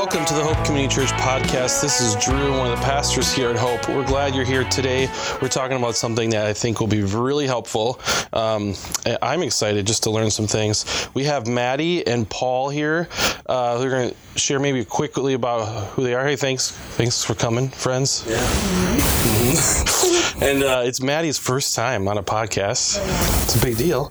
[0.00, 1.82] welcome to the Hope Community Church podcast.
[1.82, 3.86] This is Drew, one of the pastors here at Hope.
[3.86, 5.10] We're glad you're here today.
[5.42, 8.00] We're talking about something that I think will be really helpful.
[8.32, 8.72] Um,
[9.20, 11.06] I'm excited just to learn some things.
[11.12, 13.10] We have Maddie and Paul here.
[13.44, 16.24] Uh, they're going to share maybe quickly about who they are.
[16.24, 18.24] Hey, thanks, thanks for coming, friends.
[18.26, 19.19] Yeah.
[20.42, 22.98] And uh, it's Maddie's first time on a podcast.
[23.42, 24.10] It's a big deal.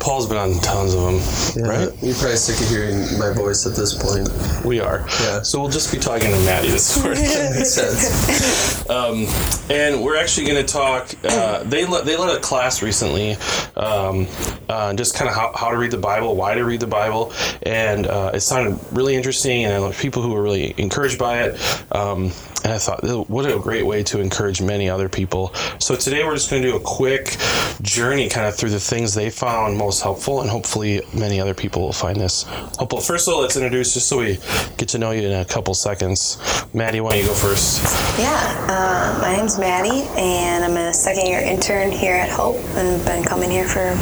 [0.00, 2.02] Paul's been on tons of them, Yeah, right?
[2.02, 4.28] You're probably sick of hearing my voice at this point.
[4.66, 5.06] We are.
[5.22, 5.40] Yeah.
[5.40, 7.22] So we'll just be talking to Maddie this morning.
[7.22, 8.88] Makes sense.
[8.90, 9.26] Um,
[9.70, 11.08] and we're actually going to talk.
[11.24, 13.36] Uh, they let they led a class recently,
[13.76, 14.26] um,
[14.68, 17.32] uh, just kind of how, how to read the Bible, why to read the Bible,
[17.62, 19.64] and uh, it sounded really interesting.
[19.64, 21.94] And people who were really encouraged by it.
[21.94, 22.30] Um,
[22.64, 25.54] and I thought, what a great way to encourage many other people.
[25.78, 27.36] So today we're just going to do a quick
[27.82, 31.82] journey, kind of through the things they found most helpful, and hopefully many other people
[31.82, 32.42] will find this
[32.78, 33.00] helpful.
[33.00, 34.38] First of all, let's introduce just so we
[34.76, 36.38] get to know you in a couple seconds.
[36.74, 37.82] Maddie, why don't you go first?
[38.18, 43.04] Yeah, uh, my name's Maddie, and I'm a second year intern here at Hope, and
[43.04, 43.92] been coming here for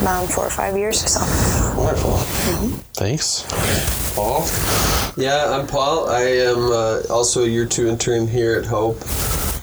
[0.00, 1.76] about four or five years or so.
[1.80, 2.16] Wonderful.
[2.94, 4.05] Thanks.
[4.16, 4.46] Paul?
[5.18, 6.08] Yeah, I'm Paul.
[6.08, 8.96] I am uh, also a year two intern here at Hope.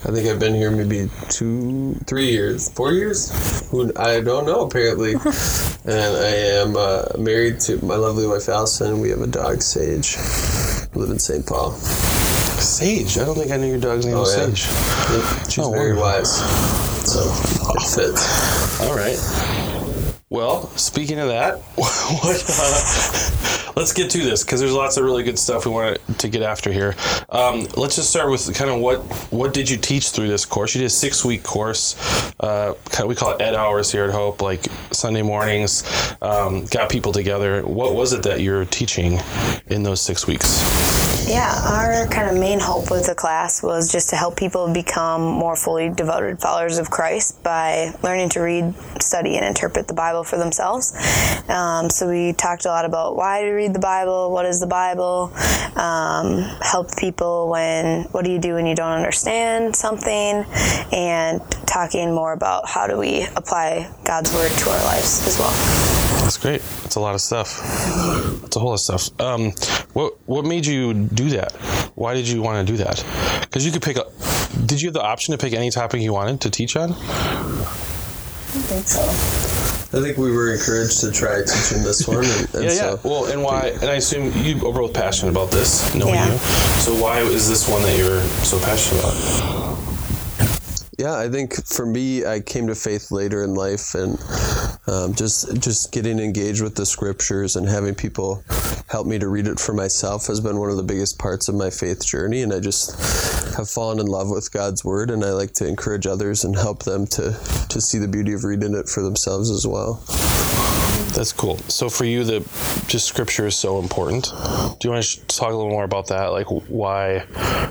[0.06, 3.68] I think I've been here maybe two, three years, four years.
[3.72, 5.14] Who I don't know apparently.
[5.86, 9.00] and I am uh, married to my lovely wife Allison.
[9.00, 10.18] We have a dog, Sage.
[10.94, 11.46] We live in St.
[11.48, 11.72] Paul.
[11.72, 13.18] Sage.
[13.18, 14.46] I don't think I knew your dog's name Oh, was yeah.
[14.54, 14.68] Sage.
[15.42, 16.04] Yep, She's Oh, very wonderful.
[16.04, 17.10] wise.
[17.12, 17.22] So
[17.74, 18.82] it fits.
[18.82, 19.18] All right.
[20.34, 25.22] Well, speaking of that, what, uh, let's get to this because there's lots of really
[25.22, 26.96] good stuff we want to get after here.
[27.30, 30.74] Um, let's just start with kind of what what did you teach through this course?
[30.74, 31.96] You did a six week course.
[32.40, 32.74] Uh,
[33.06, 35.84] we call it Ed Hours here at Hope, like Sunday mornings.
[36.20, 37.62] Um, got people together.
[37.62, 39.20] What was it that you're teaching
[39.68, 40.93] in those six weeks?
[41.26, 45.22] Yeah, our kind of main hope with the class was just to help people become
[45.22, 50.24] more fully devoted followers of Christ by learning to read, study, and interpret the Bible
[50.26, 50.94] for themselves.
[51.48, 54.68] Um, so we talked a lot about why to read the Bible, what is the
[54.68, 55.32] Bible,
[55.76, 60.46] um, help people when, what do you do when you don't understand something,
[60.92, 65.93] and talking more about how do we apply God's Word to our lives as well.
[66.24, 66.62] That's great.
[66.84, 67.58] That's a lot of stuff.
[68.42, 69.22] That's a whole lot of stuff.
[69.22, 69.52] Um,
[69.94, 71.52] what what made you do that?
[71.96, 73.04] Why did you want to do that?
[73.42, 74.06] Because you could pick a.
[74.66, 76.92] Did you have the option to pick any topic you wanted to teach on?
[76.94, 76.96] I
[78.56, 79.02] think so.
[79.98, 82.24] I think we were encouraged to try teaching this one.
[82.26, 82.98] And, and Yeah, so yeah.
[83.04, 83.74] Well, and why?
[83.82, 86.32] And I assume you are both passionate about this, knowing Yeah.
[86.32, 86.38] you.
[86.80, 89.73] So why is this one that you're so passionate about?
[91.00, 94.20] Yeah, I think for me, I came to faith later in life, and
[94.86, 98.44] um, just just getting engaged with the scriptures and having people
[98.90, 101.56] help me to read it for myself has been one of the biggest parts of
[101.56, 102.44] my faith journey.
[102.44, 102.92] And I just
[103.56, 106.84] have fallen in love with God's word, and I like to encourage others and help
[106.84, 107.32] them to
[107.70, 110.04] to see the beauty of reading it for themselves as well.
[111.14, 111.58] That's cool.
[111.70, 112.40] So for you, the
[112.88, 114.26] just scripture is so important.
[114.26, 116.28] Do you want to talk a little more about that?
[116.28, 117.20] Like why,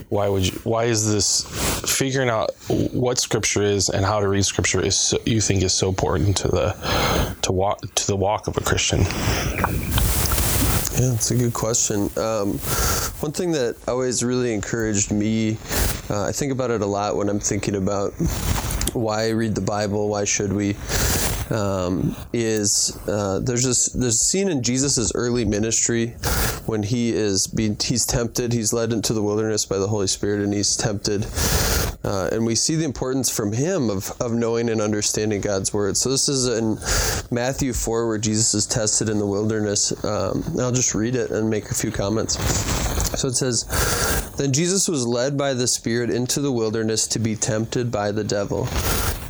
[0.09, 0.53] why would you?
[0.63, 1.45] Why is this
[1.99, 5.75] figuring out what scripture is and how to read scripture is so, you think is
[5.75, 9.01] so important to the to walk to the walk of a Christian?
[11.01, 12.11] Yeah, it's a good question.
[12.17, 12.59] Um,
[13.19, 15.57] one thing that always really encouraged me,
[16.09, 18.13] uh, I think about it a lot when I'm thinking about
[18.93, 20.75] why read the Bible, why should we,
[21.53, 26.15] um, is uh, there's this there's a scene in Jesus' early ministry
[26.67, 30.43] when he is being he's tempted, he's led into the wilderness by the Holy Spirit,
[30.43, 31.27] and he's tempted.
[32.05, 35.97] Uh, and we see the importance from him of, of knowing and understanding God's word.
[35.97, 36.79] So this is in
[37.35, 39.93] Matthew 4 where Jesus is tested in the wilderness.
[40.05, 42.39] Um, I'll just read it and make a few comments.
[43.21, 47.37] So it says, Then Jesus was led by the Spirit into the wilderness to be
[47.37, 48.67] tempted by the devil.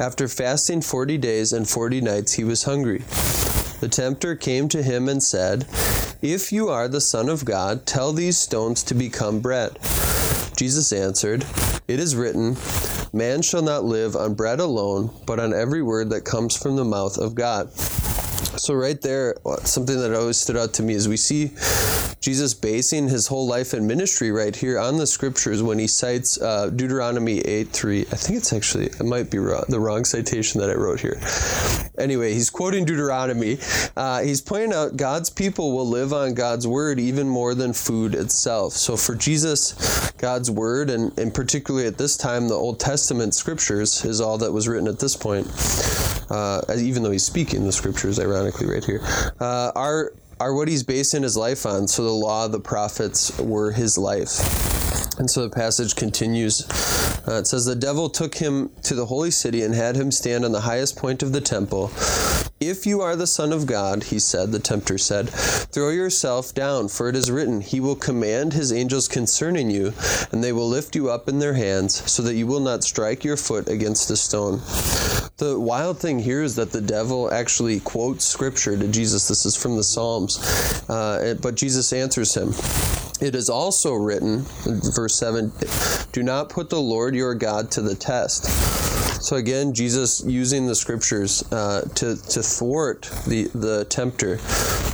[0.01, 2.99] After fasting 40 days and 40 nights, he was hungry.
[3.81, 5.67] The tempter came to him and said,
[6.23, 9.79] If you are the Son of God, tell these stones to become bread.
[10.57, 11.45] Jesus answered,
[11.89, 12.57] It is written,
[13.13, 16.85] Man shall not live on bread alone, but on every word that comes from the
[16.85, 17.71] mouth of God.
[17.73, 19.35] So, right there,
[19.65, 21.51] something that always stood out to me is we see
[22.23, 26.41] Jesus basing his whole life and ministry right here on the scriptures when he cites
[26.41, 28.01] uh, Deuteronomy 8 3.
[28.01, 31.21] I think it's actually, it might be wrong, the wrong citation that I wrote here.
[31.99, 33.59] Anyway, he's quoting Deuteronomy.
[33.97, 38.15] Uh, he's pointing out God's people will live on God's word even more than food
[38.15, 38.73] itself.
[38.75, 44.05] So, for Jesus, God's word, and, and particularly at this time, the Old Testament scriptures
[44.05, 45.49] is all that was written at this point.
[46.31, 49.01] Uh, even though he's speaking the scriptures, ironically, right here,
[49.41, 51.87] uh, are are what he's basing his life on.
[51.87, 54.41] So the law, the prophets were his life.
[55.17, 56.69] And so the passage continues.
[57.29, 60.45] Uh, it says, The devil took him to the holy city and had him stand
[60.45, 61.93] on the highest point of the temple.
[62.59, 66.89] If you are the Son of God, he said, the tempter said, throw yourself down,
[66.89, 69.93] for it is written, He will command His angels concerning you,
[70.33, 73.25] and they will lift you up in their hands, so that you will not strike
[73.25, 74.61] your foot against a stone.
[75.43, 79.27] The wild thing here is that the devil actually quotes scripture to Jesus.
[79.27, 80.39] This is from the Psalms.
[80.89, 82.51] Uh, but Jesus answers him.
[83.21, 84.45] It is also written,
[84.95, 85.51] verse 7,
[86.13, 88.45] do not put the Lord your God to the test.
[89.21, 94.37] So again, Jesus using the scriptures uh, to, to thwart the, the tempter.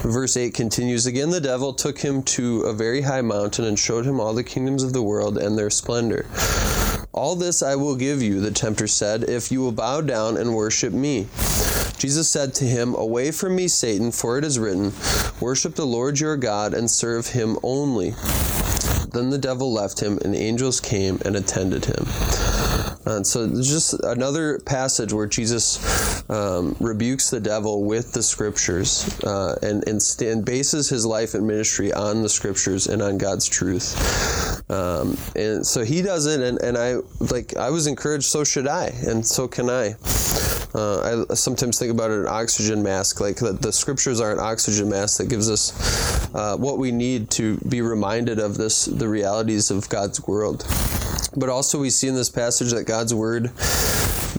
[0.02, 4.06] Verse 8 continues Again, the devil took him to a very high mountain and showed
[4.06, 6.24] him all the kingdoms of the world and their splendor.
[7.18, 10.54] All this I will give you, the tempter said, if you will bow down and
[10.54, 11.26] worship me.
[11.98, 14.92] Jesus said to him, Away from me, Satan, for it is written,
[15.40, 18.10] Worship the Lord your God and serve him only.
[19.10, 22.06] Then the devil left him, and angels came and attended him.
[23.04, 29.58] And so just another passage where Jesus um, rebukes the devil with the scriptures uh,
[29.60, 33.96] and, and, and, bases his life and ministry on the scriptures and on God's truth.
[34.70, 36.96] Um, and so he does it, and, and I
[37.32, 39.94] like I was encouraged, so should I, and so can I.
[40.74, 44.90] Uh, I sometimes think about an oxygen mask, like the, the scriptures are an oxygen
[44.90, 45.72] mask that gives us
[46.34, 50.66] uh, what we need to be reminded of this, the realities of God's world.
[51.36, 53.50] But also, we see in this passage that God's word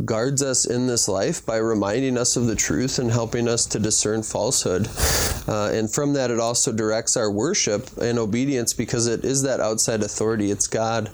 [0.06, 3.80] guards us in this life by reminding us of the truth and helping us to
[3.80, 4.88] discern falsehood.
[5.48, 9.60] Uh, and from that, it also directs our worship and obedience because it is that
[9.60, 10.51] outside authority.
[10.51, 11.10] It's God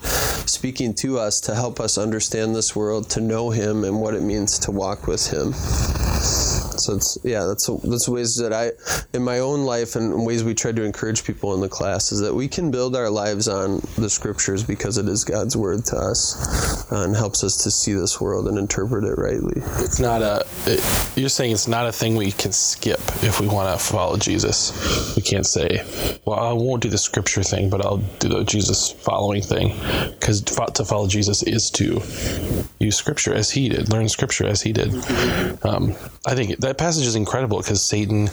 [0.47, 4.21] speaking to us to help us understand this world, to know Him, and what it
[4.21, 5.53] means to walk with Him.
[5.53, 8.71] So it's yeah, that's that's ways that I,
[9.15, 12.19] in my own life, and ways we try to encourage people in the class is
[12.19, 15.95] that we can build our lives on the scriptures because it is God's word to
[15.95, 19.61] us and helps us to see this world and interpret it rightly.
[19.83, 20.45] It's not a.
[20.65, 20.83] It,
[21.15, 25.15] you're saying it's not a thing we can skip if we want to follow Jesus.
[25.15, 25.83] We can't say,
[26.25, 29.75] "Well, I won't do the scripture thing, but I'll do the Jesus following thing,"
[30.11, 32.01] because to follow Jesus is to
[32.85, 34.93] use scripture as he did, learn scripture as he did.
[35.65, 35.95] Um,
[36.25, 38.29] I think that passage is incredible because Satan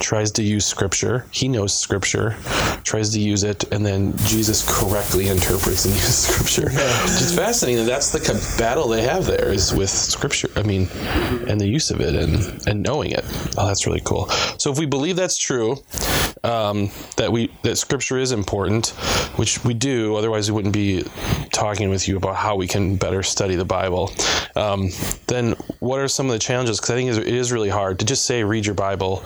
[0.00, 1.26] tries to use scripture.
[1.30, 2.36] He knows scripture,
[2.84, 6.70] tries to use it, and then Jesus correctly interprets and uses scripture.
[6.72, 7.02] Yeah.
[7.04, 10.50] It's fascinating that that's the battle they have there is with scripture.
[10.56, 10.88] I mean,
[11.48, 13.24] and the use of it and and knowing it.
[13.56, 14.28] Oh, that's really cool.
[14.58, 15.76] So if we believe that's true,
[16.44, 18.88] um, that we that scripture is important,
[19.36, 21.04] which we do, otherwise we wouldn't be
[21.52, 24.12] talking with you about how we can better study the Bible.
[24.56, 24.90] Um,
[25.26, 26.78] then what are some of the challenges?
[26.78, 29.22] Because I think it is really hard to just say read your Bible.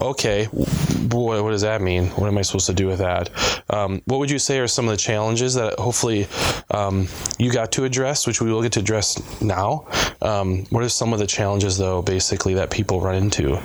[0.00, 2.08] Okay, what, what does that mean?
[2.08, 3.30] What am I supposed to do with that?
[3.70, 6.26] Um, what would you say are some of the challenges that hopefully
[6.70, 7.08] um,
[7.38, 9.86] you got to address, which we will get to address now?
[10.20, 13.56] Um, what are some of the challenges, though, basically that people run into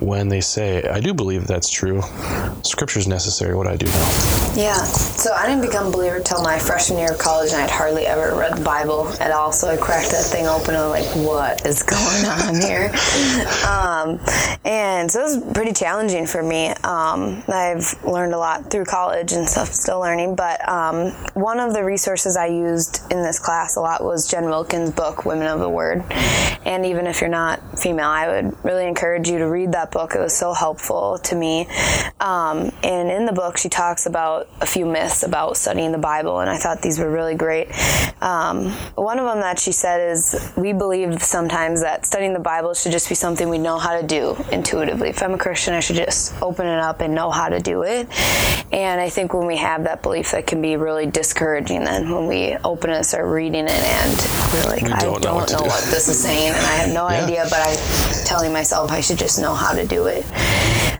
[0.00, 2.02] when they say, "I do believe that's true"?
[2.62, 3.54] Scripture is necessary.
[3.54, 4.43] What I do know.
[4.56, 4.84] Yeah.
[5.24, 8.06] So I didn't become a believer till my freshman year of college, and I'd hardly
[8.06, 9.50] ever read the Bible at all.
[9.50, 12.92] So I cracked that thing open and like, what is going on here?
[13.66, 14.20] Um,
[14.64, 16.68] and so it was pretty challenging for me.
[16.68, 20.36] Um, I've learned a lot through college and stuff, still learning.
[20.36, 24.44] But um, one of the resources I used in this class a lot was Jen
[24.44, 26.04] Wilkin's book, Women of the Word.
[26.64, 30.14] And even if you're not female, I would really encourage you to read that book.
[30.14, 31.66] It was so helpful to me.
[32.20, 36.40] Um, and in the book, she talks about a few myths about studying the Bible,
[36.40, 37.68] and I thought these were really great.
[38.22, 42.72] Um, one of them that she said is we believe sometimes that studying the Bible
[42.74, 45.10] should just be something we know how to do intuitively.
[45.10, 47.82] If I'm a Christian, I should just open it up and know how to do
[47.82, 48.08] it.
[48.72, 52.26] And I think when we have that belief, that can be really discouraging then when
[52.26, 55.52] we open it and start reading it and we're like, we I don't, know, what,
[55.52, 57.24] know what, this is saying, and I have no yeah.
[57.24, 60.24] idea, but I'm telling myself I should just know how to do it.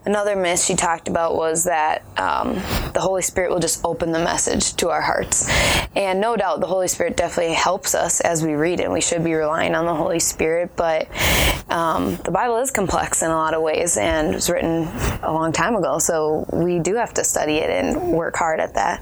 [0.07, 2.55] Another myth she talked about was that um,
[2.93, 5.49] the Holy Spirit will just open the message to our hearts.
[5.97, 8.91] And no doubt the Holy Spirit definitely helps us as we read it.
[8.91, 11.09] We should be relying on the Holy Spirit, but
[11.71, 14.89] um, the Bible is complex in a lot of ways and it was written
[15.23, 18.75] a long time ago, so we do have to study it and work hard at
[18.75, 19.01] that.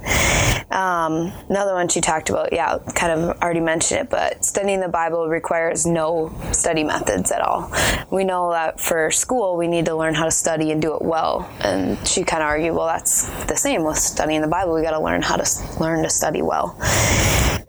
[0.71, 4.89] Um, another one she talked about, yeah, kind of already mentioned it, but studying the
[4.89, 7.71] Bible requires no study methods at all.
[8.11, 11.03] We know that for school we need to learn how to study and do it
[11.03, 11.51] well.
[11.61, 14.75] And she kind of argued, well, that's the same with studying the Bible.
[14.75, 16.79] We got to learn how to learn to study well.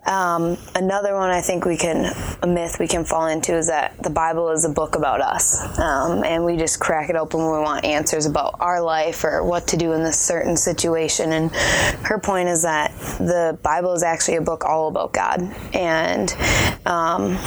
[0.06, 4.01] Um, another one I think we can, a myth we can fall into is that
[4.03, 5.80] the Bible is a book about us.
[5.80, 9.44] Um, and we just crack it open when we want answers about our life or
[9.44, 11.32] what to do in this certain situation.
[11.32, 11.51] And
[12.06, 15.42] her point is that the Bible is actually a book all about God.
[15.74, 16.36] And,
[16.86, 17.38] um,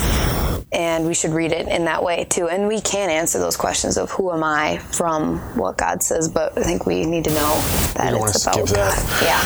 [0.72, 2.48] and we should read it in that way too.
[2.48, 6.56] And we can answer those questions of who am I from what God says, but
[6.56, 7.54] I think we need to know
[7.94, 9.22] that it's about God.
[9.22, 9.40] Yeah,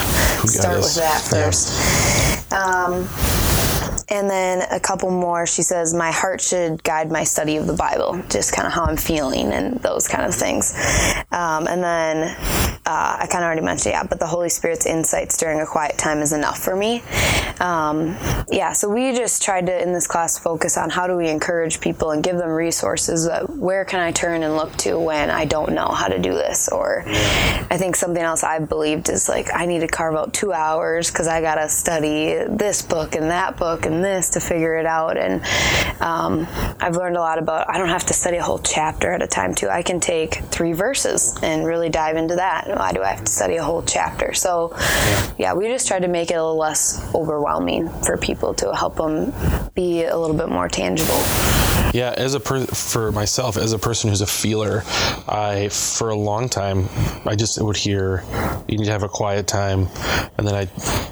[0.45, 2.50] start with that first.
[2.50, 2.59] Yeah.
[2.59, 3.09] Um,
[4.11, 7.75] and then a couple more, she says, My heart should guide my study of the
[7.75, 10.75] Bible, just kind of how I'm feeling and those kind of things.
[11.31, 12.37] Um, and then
[12.91, 15.97] uh, I kind of already mentioned, yeah, but the Holy Spirit's insights during a quiet
[15.97, 17.05] time is enough for me.
[17.61, 18.17] Um,
[18.51, 21.81] yeah, so we just tried to, in this class, focus on how do we encourage
[21.81, 23.29] people and give them resources.
[23.49, 26.69] where can I turn and look to when I don't know how to do this?
[26.69, 30.53] Or I think something else I've believed is like, I need to carve out two
[30.53, 34.77] hours because I got to study this book and that book and this to figure
[34.79, 35.17] it out.
[35.17, 35.45] And
[36.01, 36.49] um,
[36.81, 39.29] I've learned a lot about I don't have to study a whole chapter at a
[39.29, 39.69] time too.
[39.69, 42.80] I can take three verses and really dive into that.
[42.81, 44.33] Why do I have to study a whole chapter?
[44.33, 48.55] So yeah, yeah we just tried to make it a little less overwhelming for people
[48.55, 49.35] to help them
[49.75, 51.23] be a little bit more tangible.
[51.93, 54.85] Yeah, as a per- for myself, as a person who's a feeler,
[55.29, 56.89] I for a long time
[57.27, 58.23] I just would hear
[58.69, 59.89] you need to have a quiet time,
[60.39, 60.69] and then I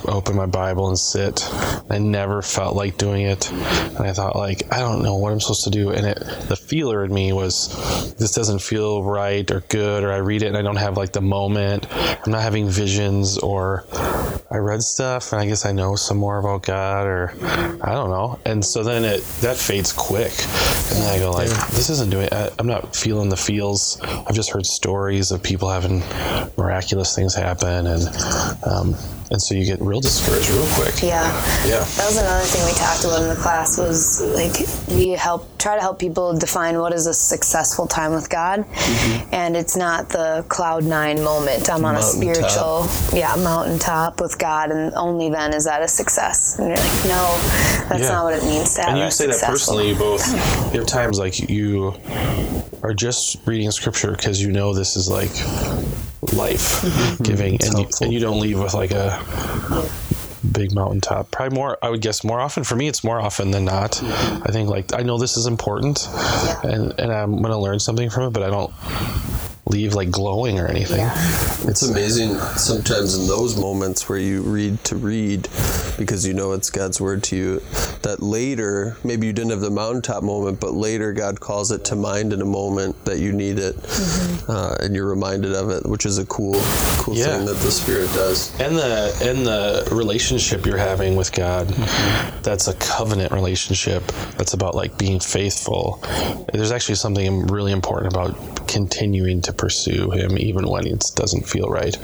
[0.09, 1.49] open my Bible and sit.
[1.91, 5.41] I never felt like doing it, and I thought like I don't know what I'm
[5.41, 6.19] supposed to do, and it
[6.49, 10.47] the feeler in me was this doesn't feel right or good, or I read it
[10.47, 11.87] and I don't have like the moment.
[11.93, 13.85] I'm not having visions, or
[14.49, 17.33] I read stuff and I guess I know some more about God, or
[17.83, 20.33] I don't know, and so then it that fades quick
[20.91, 22.29] and then I go like, this isn't doing.
[22.33, 24.01] I, I'm not feeling the feels.
[24.01, 26.03] I've just heard stories of people having
[26.57, 28.09] miraculous things happen, and
[28.65, 28.95] um,
[29.31, 31.03] and so you get real discouraged real quick.
[31.03, 31.25] Yeah,
[31.67, 31.81] yeah.
[31.81, 35.75] That was another thing we talked about in the class was like we help try
[35.75, 39.35] to help people define what is a successful time with God, mm-hmm.
[39.35, 41.69] and it's not the cloud nine moment.
[41.69, 43.15] I'm on mountain a spiritual, top.
[43.15, 46.59] yeah, mountaintop with God, and only then is that a success.
[46.59, 47.39] And you're like, no,
[47.89, 48.09] that's yeah.
[48.09, 48.91] not what it means to have.
[48.91, 49.91] And you say that personally.
[49.91, 50.27] You Both
[50.73, 51.95] you have times like you
[52.83, 55.31] are just reading scripture because you know this is like
[56.33, 57.23] life mm-hmm.
[57.23, 59.23] giving, and you, and you don't leave with like a
[60.53, 61.31] big mountaintop.
[61.31, 62.65] Probably more, I would guess, more often.
[62.65, 63.93] For me, it's more often than not.
[63.93, 64.43] Mm-hmm.
[64.45, 66.09] I think like I know this is important,
[66.63, 68.73] and and I'm going to learn something from it, but I don't
[69.69, 71.01] leave like glowing or anything.
[71.01, 71.69] Yeah.
[71.69, 75.49] It's amazing sometimes in those moments where you read to read
[75.99, 77.61] because you know it's God's word to you
[78.03, 81.97] that later maybe you didn't have the mountaintop moment but later God calls it to
[81.97, 84.51] mind in a moment that you need it mm-hmm.
[84.51, 86.55] uh, and you're reminded of it which is a cool
[86.99, 87.37] cool yeah.
[87.37, 92.43] thing that the spirit does and the and the relationship you're having with God mm-hmm.
[92.43, 94.07] that's a covenant relationship
[94.37, 96.03] that's about like being faithful
[96.53, 101.69] there's actually something really important about continuing to pursue him even when it doesn't feel
[101.69, 101.97] right.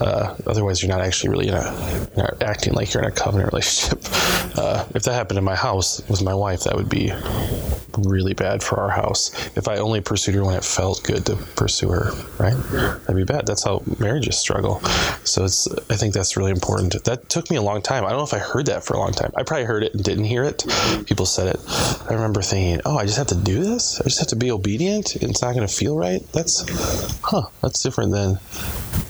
[0.00, 3.52] Uh, otherwise, you're not actually really in a, not acting like you're in a covenant
[3.52, 4.02] relationship.
[4.54, 7.12] Uh, if that happened in my house with my wife, that would be
[7.98, 9.32] really bad for our house.
[9.56, 12.54] If I only pursued her when it felt good to pursue her, right?
[13.00, 13.46] That'd be bad.
[13.46, 14.80] That's how marriages struggle.
[15.24, 15.68] So it's.
[15.90, 17.02] I think that's really important.
[17.04, 18.04] That took me a long time.
[18.04, 19.32] I don't know if I heard that for a long time.
[19.36, 20.64] I probably heard it and didn't hear it.
[21.06, 21.60] People said it.
[22.08, 24.00] I remember thinking, "Oh, I just have to do this.
[24.00, 25.16] I just have to be obedient.
[25.16, 26.64] It's not going to feel right." That's,
[27.22, 27.42] huh?
[27.62, 28.38] That's different than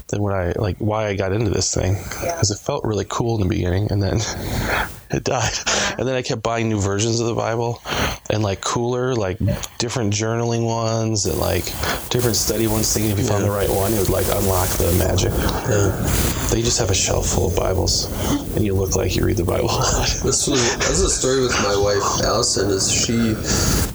[0.09, 0.79] than what I like.
[0.79, 4.03] Why I got into this thing because it felt really cool in the beginning, and
[4.03, 4.19] then
[5.11, 5.53] it died.
[5.99, 7.81] And then I kept buying new versions of the Bible
[8.31, 9.39] and like cooler, like
[9.79, 11.65] different journaling ones and like
[12.11, 14.93] different study ones, thinking if you found the right one, it would like unlock the
[14.99, 15.33] magic.
[15.33, 15.91] Yeah.
[16.51, 18.11] They just have a shelf full of Bibles
[18.57, 19.69] and you look like you read the Bible.
[20.25, 23.35] this was that's a story with my wife Allison is she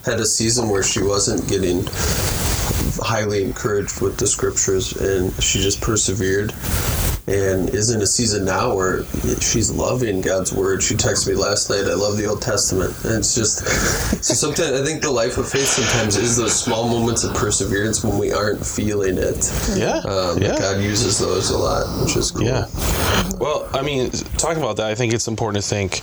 [0.09, 1.83] had a season where she wasn't getting
[3.09, 6.53] highly encouraged with the scriptures and she just persevered
[7.25, 9.03] and is in a season now where
[9.41, 10.83] she's loving God's word.
[10.83, 12.93] She texted me last night, I love the Old Testament.
[13.05, 13.65] And it's just,
[14.23, 18.03] so sometimes I think the life of faith sometimes is those small moments of perseverance
[18.03, 19.51] when we aren't feeling it.
[19.75, 19.97] Yeah.
[20.05, 20.59] Um, yeah.
[20.59, 22.45] God uses those a lot, which is cool.
[22.45, 22.67] Yeah.
[23.39, 26.01] Well, I mean, talking about that, I think it's important to think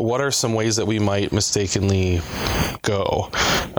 [0.00, 2.22] what are some ways that we might mistakenly
[2.80, 3.28] go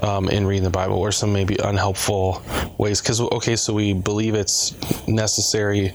[0.03, 2.43] um, in reading the Bible, or some maybe unhelpful
[2.77, 3.01] ways?
[3.01, 4.75] Because, okay, so we believe it's
[5.07, 5.93] necessary,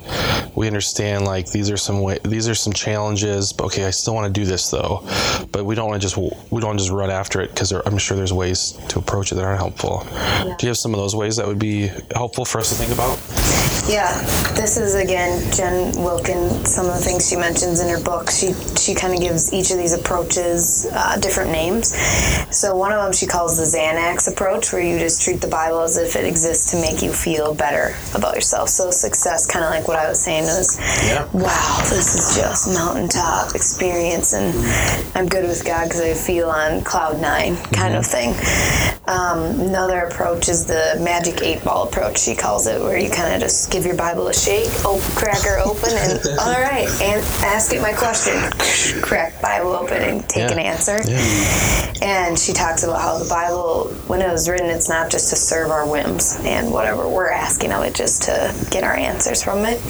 [0.57, 3.53] we understand like these are some way, these are some challenges.
[3.53, 5.07] But okay, I still want to do this though.
[5.53, 6.17] But we don't want to just
[6.51, 9.45] we don't just run after it because I'm sure there's ways to approach it that
[9.45, 10.05] aren't helpful.
[10.59, 12.93] Do you have some of those ways that would be helpful for us to think
[12.93, 13.17] about?
[13.89, 14.13] Yeah,
[14.57, 16.65] this is again Jen Wilkin.
[16.65, 19.71] Some of the things she mentions in her book, she she kind of gives each
[19.71, 21.95] of these approaches uh, different names.
[22.55, 25.81] So one of them she calls the Xanax approach, where you just treat the Bible
[25.81, 28.69] as if it exists to make you feel better about yourself.
[28.69, 31.25] So success, kind of like what I was saying, was Yeah.
[31.33, 34.55] wow, this is just mountaintop experience, and
[35.15, 38.35] I'm good with God because I feel on cloud nine kind of thing.
[39.09, 42.19] Um, another approach is the magic eight ball approach.
[42.19, 45.41] She calls it, where you kind of just give your Bible a shake, oh, crack
[45.43, 48.35] her open, and all right, and ask it my question,
[49.03, 50.53] crack Bible open, and take Yeah.
[50.53, 51.01] an answer.
[51.05, 51.93] Yeah.
[52.03, 55.37] And she talks about how the Bible, when it was written, it's not just to
[55.37, 59.65] serve our whims and whatever we're asking of it, just to get our answers from
[59.65, 59.81] it.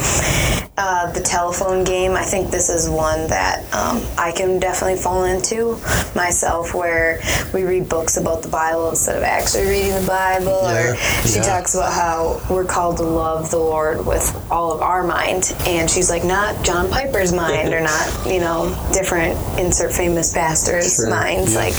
[0.79, 5.25] Uh, the telephone game, I think this is one that um, I can definitely fall
[5.25, 5.79] into
[6.15, 7.21] myself, where
[7.55, 10.53] we read books about the Bible instead of actually reading the Bible.
[10.67, 11.43] Or she Yeah.
[11.43, 15.91] talks about how we're called to love the Lord with all of our mind, and
[15.91, 21.09] she's like, not John Piper's mind, or not, you know, different insert famous pastors' Sure.
[21.11, 21.53] minds.
[21.55, 21.61] Yeah.
[21.61, 21.75] Like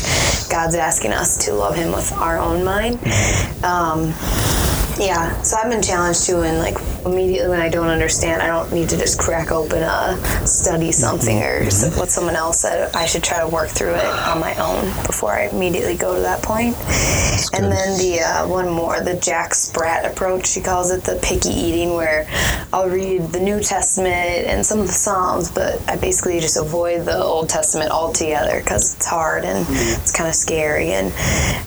[0.49, 2.95] God's asking us to love Him with our own mind.
[3.63, 4.13] Um,
[4.99, 6.75] yeah, so I've been challenged too, and like
[7.05, 11.37] immediately when I don't understand, I don't need to just crack open a study something
[11.43, 12.93] or s- what someone else said.
[12.95, 16.21] I should try to work through it on my own before I immediately go to
[16.21, 16.75] that point.
[17.53, 21.49] And then the uh, one more, the Jack Sprat approach, she calls it the picky
[21.49, 22.27] eating, where
[22.73, 24.09] I'll read the New Testament
[24.47, 28.95] and some of the Psalms, but I basically just avoid the Old Testament altogether because
[28.95, 30.91] it's hard and it's kind of scary.
[30.91, 31.07] And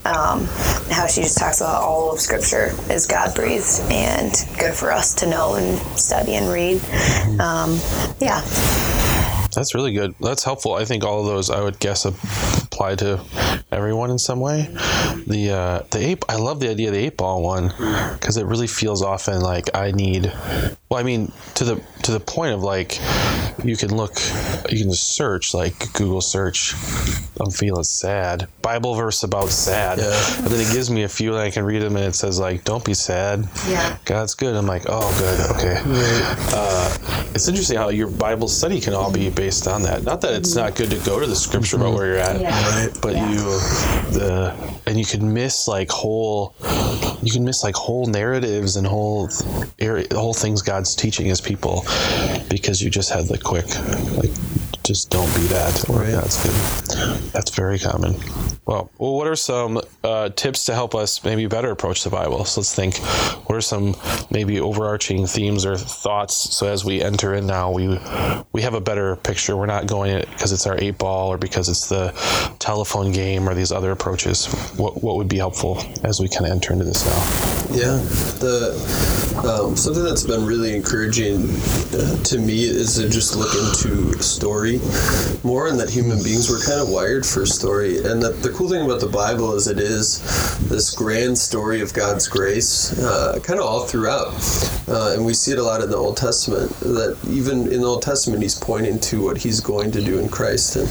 [0.05, 0.45] um,
[0.91, 5.15] how she just talks about all of Scripture is God breathed and good for us
[5.17, 6.81] to know and study and read.
[7.41, 7.79] Um,
[8.21, 8.41] yeah.
[9.55, 10.15] That's really good.
[10.21, 10.75] That's helpful.
[10.75, 12.05] I think all of those I would guess
[12.81, 13.21] apply to
[13.71, 14.63] everyone in some way.
[15.27, 16.25] The uh, the eight.
[16.29, 17.69] I love the idea of the eight ball one
[18.15, 20.33] because it really feels often like I need.
[20.89, 22.99] Well, I mean to the to the point of like
[23.63, 24.15] you can look,
[24.71, 26.75] you can just search like Google search.
[27.39, 28.49] I'm feeling sad.
[28.63, 30.37] Bible verse about sad, Yeah.
[30.39, 32.39] and then it gives me a few, and I can read them, and it says
[32.39, 33.47] like, "Don't be sad.
[33.69, 33.97] Yeah.
[34.05, 35.41] God's good." I'm like, "Oh, good.
[35.57, 35.81] Okay."
[36.53, 36.97] Uh,
[37.35, 40.03] it's interesting how your Bible study can all be based on that.
[40.05, 42.51] Not that it's not good to go to the scripture about where you're at, Yeah.
[43.03, 43.31] But Yeah.
[43.31, 43.43] you
[44.13, 44.55] the
[44.87, 46.55] and you can miss like whole
[47.23, 49.29] you can miss like whole narratives and whole
[49.79, 51.85] area, whole things God's teaching His people
[52.49, 53.67] because you just had the quick
[54.17, 54.31] like
[54.83, 56.13] just don't be that or Right.
[56.13, 57.33] God's good.
[57.33, 58.15] That's very common.
[58.67, 62.45] Well, well, what are some uh, tips to help us maybe better approach the Bible?
[62.45, 62.99] So let's think.
[63.49, 63.97] What are some
[64.31, 66.55] maybe overarching themes or thoughts?
[66.55, 67.89] So as we enter in now, we
[68.53, 69.57] we have a better picture.
[69.57, 72.13] We're not going it because it's our eight ball or because it's the
[72.59, 74.47] telephone game or these other approaches.
[74.77, 77.77] What what would be helpful as we kind of enter into this now?
[77.77, 77.97] Yeah,
[78.41, 81.49] the um, something that's been really encouraging
[81.93, 84.13] uh, to me is to just look into
[84.79, 87.99] story more, and that human beings were kind of wired for story.
[87.99, 90.21] And that the cool thing about the Bible is it is
[90.69, 94.35] this grand story of God's grace, uh, kind of all throughout.
[94.89, 96.71] Uh, and we see it a lot in the Old Testament.
[96.81, 100.29] That even in the Old Testament, He's pointing to what He's going to do in
[100.29, 100.89] Christ, and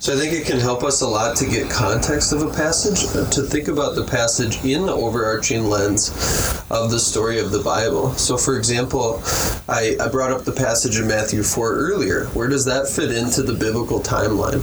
[0.00, 3.04] so I think it can help us a lot to get context of a passage,
[3.16, 6.10] uh, to think about the passage in the overarching lens
[6.70, 8.12] of the story of the Bible.
[8.14, 9.20] So, for example,
[9.68, 12.26] I, I brought up the passage in Matthew 4 earlier.
[12.26, 14.60] Where does that fit into the biblical timeline?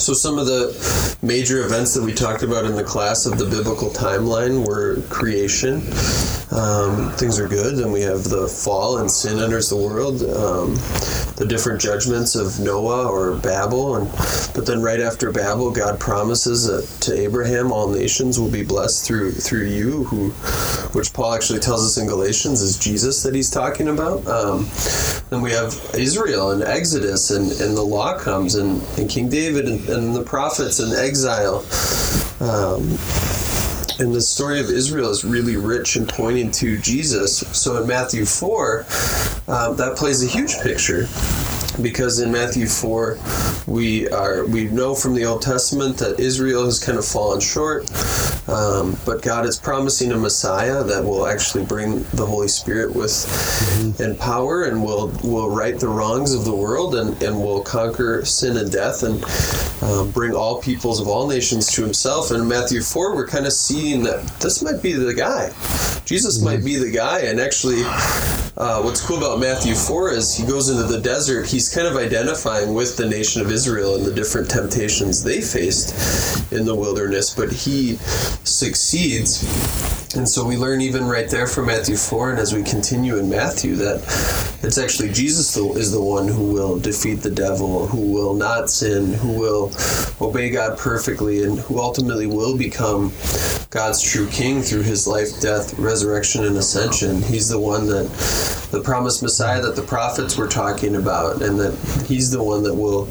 [0.00, 3.44] So, some of the major events that we talked about in the class of the
[3.44, 5.82] biblical timeline were creation.
[6.50, 7.76] Um, things are good.
[7.76, 10.22] Then we have the fall and sin enters the world.
[10.22, 10.76] Um,
[11.38, 14.10] the different judgments of Noah or Babel, and
[14.54, 19.06] but then right after Babel, God promises that to Abraham all nations will be blessed
[19.06, 20.30] through through you, who,
[20.98, 24.26] which Paul actually tells us in Galatians is Jesus that he's talking about.
[24.26, 24.66] Um,
[25.30, 29.66] then we have Israel and Exodus, and, and the law comes, and, and King David
[29.66, 31.64] and, and the prophets and exile.
[32.40, 32.98] Um,
[34.00, 37.38] and the story of Israel is really rich and pointing to Jesus.
[37.38, 38.86] So in Matthew 4,
[39.48, 41.08] um, that plays a huge picture.
[41.82, 43.18] Because in Matthew 4,
[43.66, 47.88] we are we know from the Old Testament that Israel has kind of fallen short,
[48.48, 54.00] um, but God is promising a Messiah that will actually bring the Holy Spirit with
[54.00, 58.24] and power and will will right the wrongs of the world and, and will conquer
[58.24, 59.22] sin and death and
[59.82, 62.30] um, bring all peoples of all nations to Himself.
[62.30, 65.52] And in Matthew 4, we're kind of seeing that this might be the guy.
[66.04, 67.82] Jesus might be the guy, and actually,
[68.56, 71.96] uh, what's cool about Matthew 4 is he goes into the desert, he's kind of
[71.96, 77.34] identifying with the nation of Israel and the different temptations they faced in the wilderness,
[77.34, 77.98] but he
[78.44, 79.44] succeeds.
[80.18, 83.30] And so we learn even right there from Matthew 4, and as we continue in
[83.30, 83.98] Matthew, that
[84.64, 89.14] it's actually Jesus is the one who will defeat the devil, who will not sin,
[89.14, 89.70] who will
[90.20, 93.12] obey God perfectly, and who ultimately will become
[93.70, 97.22] God's true king through his life, death, resurrection, and ascension.
[97.22, 98.08] He's the one that
[98.72, 102.74] the promised Messiah that the prophets were talking about, and that he's the one that
[102.74, 103.06] will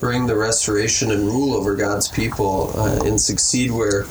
[0.00, 4.04] bring the restoration and rule over God's people uh, and succeed where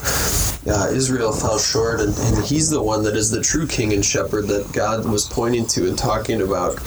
[0.68, 2.00] uh, Israel fell short.
[2.00, 5.28] And, and he's the one that is the true king and shepherd that God was
[5.28, 6.80] pointing to and talking about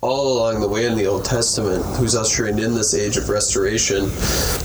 [0.00, 4.04] all along the way in the Old Testament, who's ushering in this age of restoration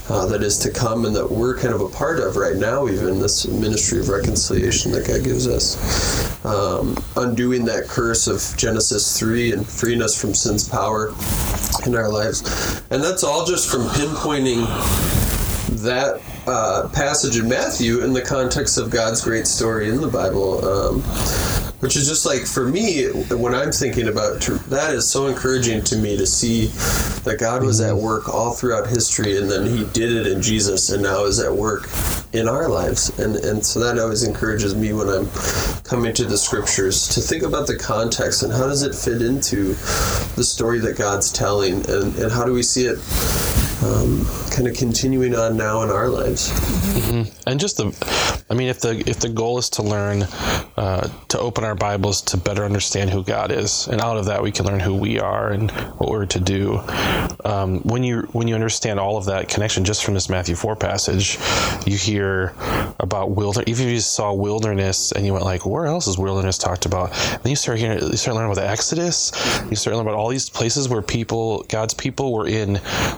[0.09, 2.87] uh, that is to come and that we're kind of a part of right now,
[2.87, 6.45] even this ministry of reconciliation that God gives us.
[6.45, 11.13] Um, undoing that curse of Genesis 3 and freeing us from sin's power
[11.85, 12.41] in our lives.
[12.91, 14.65] And that's all just from pinpointing
[15.83, 20.65] that uh, passage in Matthew in the context of God's great story in the Bible.
[20.65, 21.03] Um,
[21.83, 25.97] which is just like for me when i'm thinking about that is so encouraging to
[25.97, 26.67] me to see
[27.25, 30.89] that god was at work all throughout history and then he did it in jesus
[30.91, 31.89] and now is at work
[32.33, 35.29] in our lives and and so that always encourages me when i'm
[35.83, 39.69] coming to the scriptures to think about the context and how does it fit into
[40.35, 42.97] the story that god's telling and, and how do we see it
[43.83, 46.49] um, kind of continuing on now in our lives.
[46.51, 47.49] Mm-hmm.
[47.49, 50.23] And just the, I mean, if the if the goal is to learn,
[50.77, 54.41] uh, to open our Bibles to better understand who God is, and out of that
[54.41, 56.79] we can learn who we are and what we're to do.
[57.43, 60.75] Um, when you when you understand all of that connection just from this Matthew four
[60.75, 61.37] passage,
[61.85, 62.22] you hear
[62.99, 63.67] about wilderness.
[63.67, 67.11] Even if you saw wilderness and you went like, where else is wilderness talked about?
[67.43, 69.31] then you start hearing, you start learning about the Exodus.
[69.69, 72.77] You start learning about all these places where people, God's people, were in.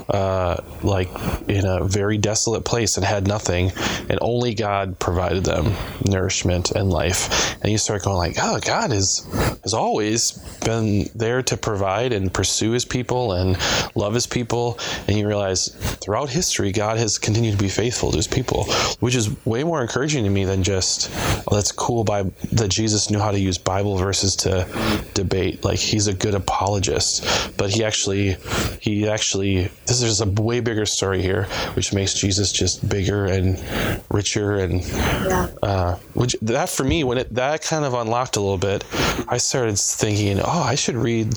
[0.10, 1.10] Uh, like
[1.48, 3.72] in a very desolate place and had nothing,
[4.10, 5.74] and only God provided them
[6.06, 7.56] nourishment and life.
[7.62, 9.28] And you start going like, oh, God is
[9.64, 10.32] has always
[10.64, 13.58] been there to provide and pursue His people and
[13.96, 14.80] love His people.
[15.08, 15.70] And you realize
[16.02, 18.66] throughout history, God has continued to be faithful to His people,
[19.00, 21.10] which is way more encouraging to me than just
[21.48, 24.68] oh, that's cool by that Jesus knew how to use Bible verses to
[25.14, 25.64] debate.
[25.64, 28.38] Like He's a good apologist, but He actually
[28.82, 33.62] he actually this is a way bigger story here, which makes Jesus just bigger and
[34.10, 35.50] richer and yeah.
[35.62, 38.84] uh, which that for me when it that kind of unlocked a little bit,
[39.28, 41.34] I started thinking, oh, I should read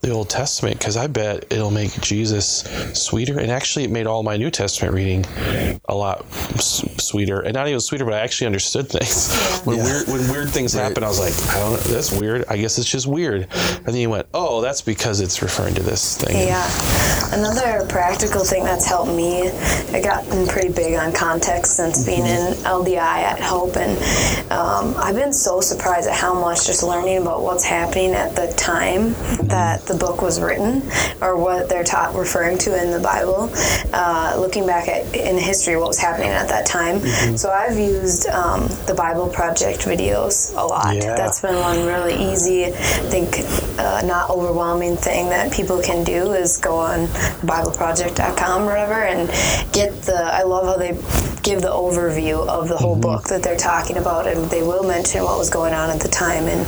[0.00, 3.38] the Old Testament because I bet it'll make Jesus sweeter.
[3.38, 5.24] And actually, it made all my New Testament reading
[5.88, 6.24] a lot
[6.98, 9.60] sweeter, and not even sweeter, but I actually understood things.
[9.64, 9.84] when yeah.
[9.84, 10.84] weird when weird things right.
[10.84, 12.44] happen, I was like, I don't know, that's weird.
[12.48, 13.48] I guess it's just weird.
[13.76, 16.36] And then you went, oh, that's because it's referring to this thing.
[16.36, 16.66] Yeah.
[17.32, 19.50] Another practical thing that's helped me,
[19.92, 23.92] I gotten pretty big on context since being in LDI at Hope, and
[24.50, 28.52] um, I've been so surprised at how much just learning about what's happening at the
[28.56, 29.12] time
[29.48, 30.82] that the book was written
[31.20, 33.50] or what they're taught referring to in the Bible,
[33.92, 36.79] uh, looking back at in history what was happening at that time.
[36.86, 37.36] Mm-hmm.
[37.36, 40.94] So I've used um, the Bible Project videos a lot.
[40.94, 41.16] Yeah.
[41.16, 43.40] That's been one really easy, I think,
[43.78, 47.06] uh, not overwhelming thing that people can do is go on
[47.46, 49.28] BibleProject.com or whatever and
[49.72, 50.16] get the.
[50.16, 50.92] I love how they
[51.42, 53.02] give the overview of the whole mm-hmm.
[53.02, 56.08] book that they're talking about, and they will mention what was going on at the
[56.08, 56.66] time, and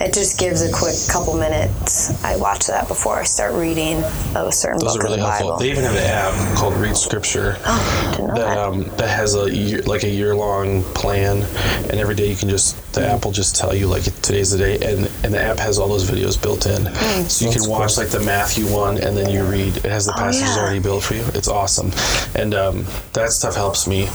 [0.00, 2.22] it just gives a quick couple minutes.
[2.24, 3.98] I watch that before I start reading
[4.34, 5.48] a certain Those book are really of the helpful.
[5.50, 5.58] Bible.
[5.58, 8.58] They even have an app called Read Scripture oh, that, that.
[8.58, 11.42] Um, that has a year, like a year long plan,
[11.90, 14.58] and every day you can just the app will just tell you like today's the
[14.58, 17.30] day, and and the app has all those videos built in, mm.
[17.30, 18.04] so you That's can watch cool.
[18.04, 19.76] like the Matthew one, and then you read.
[19.76, 20.62] It has the oh, passages yeah.
[20.62, 21.24] already built for you.
[21.34, 21.92] It's awesome,
[22.34, 24.08] and um, that stuff helps me,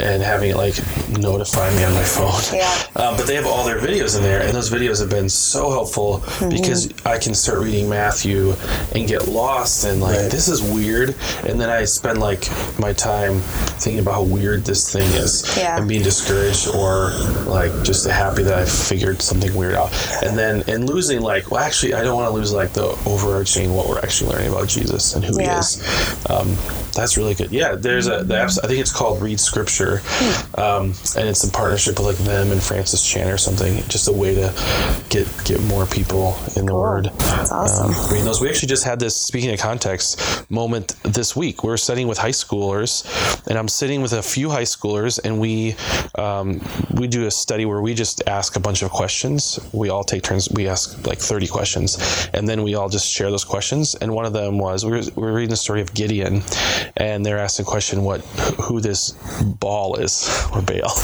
[0.00, 0.76] and having it like
[1.08, 2.40] notify me on my phone.
[2.52, 2.70] Yeah.
[2.96, 5.70] Um, but they have all their videos in there, and those videos have been so
[5.70, 6.50] helpful mm-hmm.
[6.50, 8.54] because I can start reading Matthew
[8.94, 10.30] and get lost and like right.
[10.30, 11.14] this is weird,
[11.46, 12.48] and then I spend like
[12.78, 13.40] my time
[13.80, 15.78] thinking about how weird this thing is, yeah.
[15.78, 17.10] and being discouraged or
[17.46, 21.62] like just happy that I figured something weird out, and then and losing like well
[21.62, 25.14] actually I don't want to lose like the overarching what we're actually learning about Jesus
[25.14, 25.54] and who yeah.
[25.54, 26.26] he is.
[26.30, 26.56] Um,
[26.94, 27.50] that's really good.
[27.50, 28.58] Yeah, there's a the apps.
[28.62, 30.02] I think it's called Read Scripture,
[30.56, 33.76] um, and it's in partnership with like them and Francis Chan or something.
[33.88, 34.52] just a way to
[35.08, 37.06] get get more people in the Word.
[37.06, 37.92] That's awesome.
[37.92, 38.40] Um, reading those.
[38.40, 41.64] We actually just had this speaking of context moment this week.
[41.64, 43.04] We're studying with high schoolers,
[43.46, 45.76] and I'm sitting with a few high schoolers, and we
[46.16, 46.60] um,
[46.94, 49.58] we do a study where we just ask a bunch of questions.
[49.72, 50.48] We all take turns.
[50.50, 53.94] We ask like 30 questions, and then we all just share those questions.
[53.94, 56.42] And one of them was we were, we were reading the story of Gideon,
[56.96, 58.20] and they're asking the question what
[58.60, 59.12] who this
[59.60, 60.94] Ball is or Baal.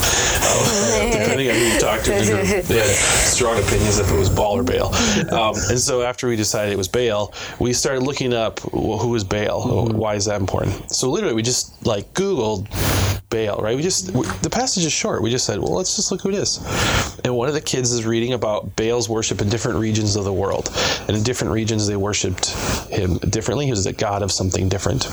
[1.11, 2.25] Depending on who you talk to, they
[2.79, 4.93] had strong opinions if it was Ball or Baal.
[5.33, 9.13] Um, and so after we decided it was Baal, we started looking up well, who
[9.15, 9.89] is Baal.
[9.89, 10.91] Why is that important?
[10.91, 12.67] So literally, we just like Googled
[13.29, 13.75] Baal, right?
[13.75, 15.21] We just we, the passage is short.
[15.21, 16.57] We just said, well, let's just look who it is.
[17.23, 20.33] And one of the kids is reading about Baal's worship in different regions of the
[20.33, 20.71] world,
[21.07, 22.49] and in different regions they worshipped
[22.89, 23.65] him differently.
[23.65, 25.07] He was a god of something different.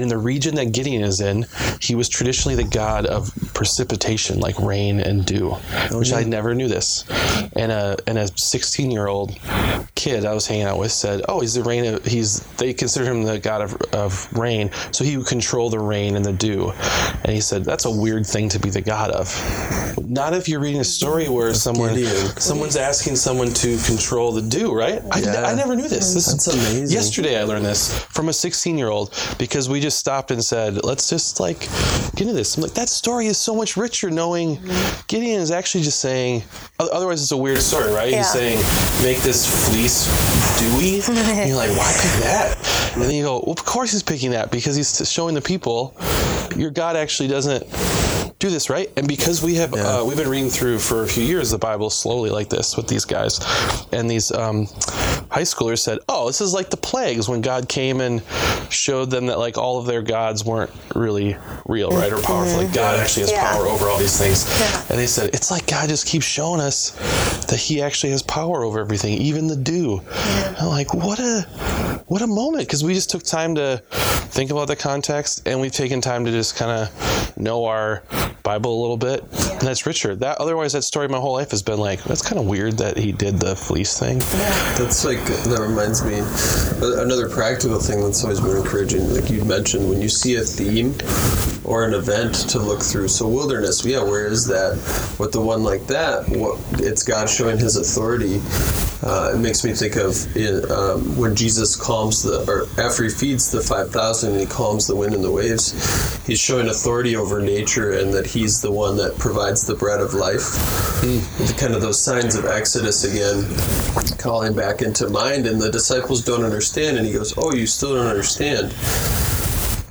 [0.00, 1.44] And in the region that Gideon is in,
[1.78, 6.54] he was traditionally the god of precipitation, like rain and dew, oh, which I never
[6.54, 7.04] knew this.
[7.54, 9.38] And a and a 16 year old
[9.96, 11.84] kid I was hanging out with said, "Oh, he's the rain.
[11.84, 15.78] Of, he's they consider him the god of, of rain, so he would control the
[15.78, 16.72] rain and the dew."
[17.22, 19.28] And he said, "That's a weird thing to be the god of.
[20.08, 21.94] Not if you're reading a story where someone
[22.38, 25.02] someone's asking someone to control the dew, right?
[25.10, 25.44] I, Yeah.
[25.44, 26.14] I never knew this.
[26.14, 26.88] This That's amazing.
[26.88, 30.84] Yesterday I learned this from a 16 year old because we just stopped and said,
[30.84, 31.60] let's just like
[32.16, 32.56] get into this.
[32.56, 34.58] I'm like, that story is so much richer knowing
[35.08, 36.42] Gideon is actually just saying,
[36.78, 38.10] otherwise it's a weird story, right?
[38.10, 38.18] Yeah.
[38.18, 38.58] He's saying,
[39.02, 40.06] make this fleece
[40.58, 41.00] dewy.
[41.08, 42.92] and you're like, why pick that?
[42.94, 45.96] And then you go, well, of course he's picking that because he's showing the people
[46.56, 47.64] your God actually doesn't
[48.40, 49.98] do this right and because we have Yeah.
[50.00, 52.88] uh, we've been reading through for a few years the bible slowly like this with
[52.88, 53.38] these guys
[53.92, 54.64] and these um,
[55.30, 58.22] high schoolers said oh this is like the plagues when god came and
[58.70, 62.58] showed them that like all of their gods weren't really real right or powerful.
[62.58, 62.74] Like mm-hmm.
[62.74, 63.52] god actually has Yeah.
[63.52, 64.46] power over all these things.
[64.60, 64.84] Yeah.
[64.90, 66.90] and they said it's like god just keeps showing us
[67.46, 70.00] that he actually has power over everything even the dew.
[70.12, 71.42] And I'm like what a
[72.06, 72.66] what a moment.
[72.66, 73.82] Because we just took time to
[74.30, 78.02] think about the context and we've taken time to just kind of know our
[78.42, 81.62] bible a little bit and that's richer that otherwise that story my whole life has
[81.62, 84.74] been like that's kind of weird that he did the fleece thing Yeah.
[84.78, 86.20] That's like that reminds me
[87.00, 89.12] another practical thing that's always been encouraging.
[89.12, 90.94] Like you mentioned, when you see a theme
[91.64, 93.08] or an event to look through.
[93.08, 94.72] So wilderness, yeah, where is that?
[95.18, 98.40] With the one like that, what it's God showing His authority.
[99.02, 100.14] Uh, it makes me think of
[100.70, 104.86] um, when Jesus calms the, or after he feeds the five thousand and he calms
[104.86, 105.72] the wind and the waves.
[106.26, 110.14] He's showing authority over nature and that he's the one that provides the bread of
[110.14, 110.56] life.
[111.02, 111.44] Hmm.
[111.44, 113.46] The kind of those signs of Exodus again
[114.16, 117.94] calling back into mind and the disciples don't understand and he goes oh you still
[117.94, 118.74] don't understand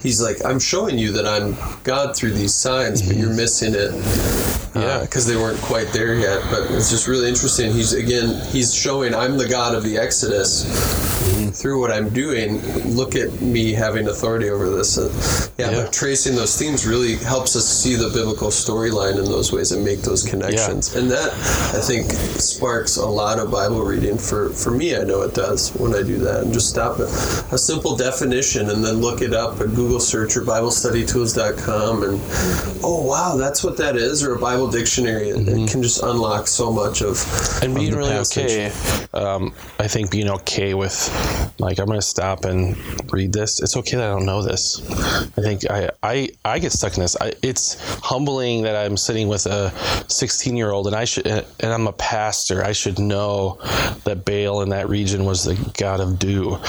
[0.01, 3.37] he's like i'm showing you that i'm god through these signs but you're mhm.
[3.37, 3.91] missing it.
[4.75, 4.81] Yeah.
[4.81, 7.71] Uh, because they weren't quite there yet but it's just really interesting.
[7.73, 10.63] He's again he's showing i'm the god of the exodus.
[10.63, 11.49] Mm-hmm.
[11.49, 14.97] Through what i'm doing look at me having authority over this.
[14.97, 15.09] Uh,
[15.57, 15.83] yeah, Yeah.
[15.83, 19.83] but tracing those themes really helps us see the biblical storyline in those ways and
[19.83, 20.93] make those connections.
[20.93, 21.01] Yeah.
[21.01, 24.17] and that i think sparks a lot of bible reading.
[24.17, 26.43] For for me i know it does when i do that.
[26.43, 27.07] And just stop at
[27.51, 32.21] a simple definition and then look it up at google search or biblestudytools.com and
[32.83, 35.29] oh wow that's what that is or a bible dictionary.
[35.29, 37.17] It, it can just unlock so much of
[37.63, 38.71] and of being the really passage.
[38.71, 38.71] okay
[39.15, 40.93] um, i think being okay with
[41.57, 42.77] like i'm gonna stop and
[43.11, 43.63] read this.
[43.63, 44.79] It's okay that i don't know this.
[45.35, 47.17] I think i i, I get stuck in this.
[47.19, 49.73] I, it's humbling that i'm sitting with a
[50.07, 52.63] 16 year old and i should and i'm a pastor.
[52.63, 53.57] I should know
[54.03, 56.59] that baal in that region was the god of dew.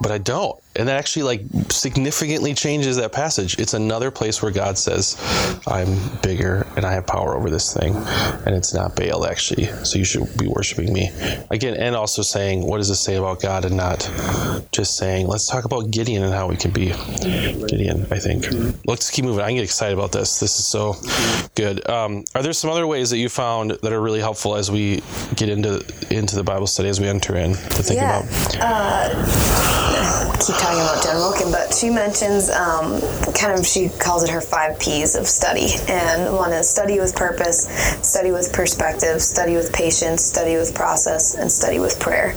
[0.00, 3.58] But i don't and that actually like significantly changes that passage.
[3.58, 5.16] It's another place where god says
[5.66, 7.94] i'm bigger and i have power over this thing
[8.46, 11.10] and it's not baal actually so you should be worshiping me.
[11.50, 14.08] Again and also saying what does this say about god and not
[14.72, 16.92] just saying let's talk about gideon and how we can be
[17.68, 18.46] gideon i think.
[18.86, 19.44] Let's keep moving.
[19.44, 20.40] I get excited about this.
[20.40, 20.94] This is so
[21.54, 21.86] good.
[21.88, 25.02] Um, are there some other ways that you found that are really helpful as we
[25.36, 28.20] get into into the bible study as we enter in to think Yeah.
[28.20, 30.19] about
[30.50, 33.00] keep talking about Jen Wilkin, but she mentions um,
[33.34, 37.14] kind of she calls it her five P's of study, and one is study with
[37.14, 37.68] purpose,
[38.02, 42.34] study with perspective, study with patience, study with process, and study with prayer.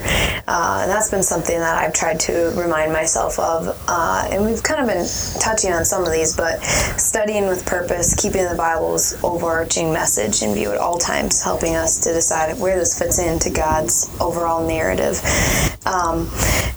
[0.47, 4.61] Uh, and that's been something that I've tried to remind myself of, uh, and we've
[4.61, 5.07] kind of been
[5.39, 10.53] touching on some of these, but studying with purpose, keeping the Bible's overarching message in
[10.53, 15.19] view at all times, helping us to decide where this fits into God's overall narrative.
[15.85, 16.29] Um,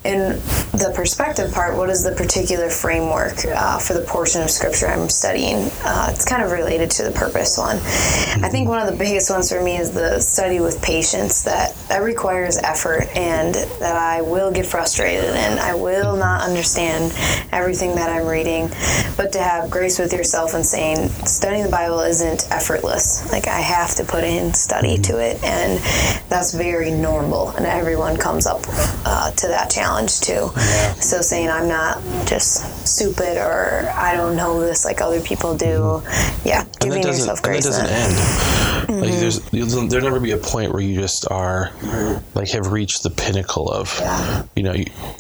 [0.05, 0.41] and
[0.73, 5.09] the perspective part, what is the particular framework uh, for the portion of scripture I'm
[5.09, 5.71] studying?
[5.83, 7.77] Uh, it's kind of related to the purpose one.
[7.77, 11.43] I think one of the biggest ones for me is the study with patience.
[11.43, 17.13] That that requires effort, and that I will get frustrated, and I will not understand
[17.53, 18.69] everything that I'm reading.
[19.17, 23.31] But to have grace with yourself and saying studying the Bible isn't effortless.
[23.33, 25.81] Like I have to put in study to it, and
[26.29, 28.61] that's very normal, and everyone comes up
[29.05, 30.51] uh, to that challenge too.
[30.57, 30.93] Yeah.
[31.17, 36.03] So saying I'm not just stupid or I don't know this like other people do.
[36.45, 37.65] Yeah, giving yourself and grace.
[37.65, 39.03] that doesn't in it.
[39.03, 39.07] end.
[39.07, 39.21] Like mm-hmm.
[39.21, 42.39] there's there'll there'll never be a point where you just are mm-hmm.
[42.39, 44.43] like have reached the pinnacle of Yeah.
[44.55, 44.75] you know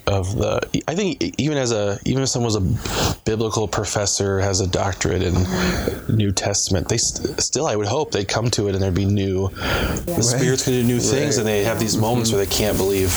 [0.06, 0.82] of the.
[0.88, 5.22] I think even as a even if someone was a biblical professor has a doctorate
[5.22, 6.16] in mm-hmm.
[6.16, 9.04] New Testament, they st- still I would hope they'd come to it and there'd be
[9.04, 9.48] new.
[9.48, 12.76] The Spirit's going to do new things, and they have these moments where they can't
[12.76, 13.10] believe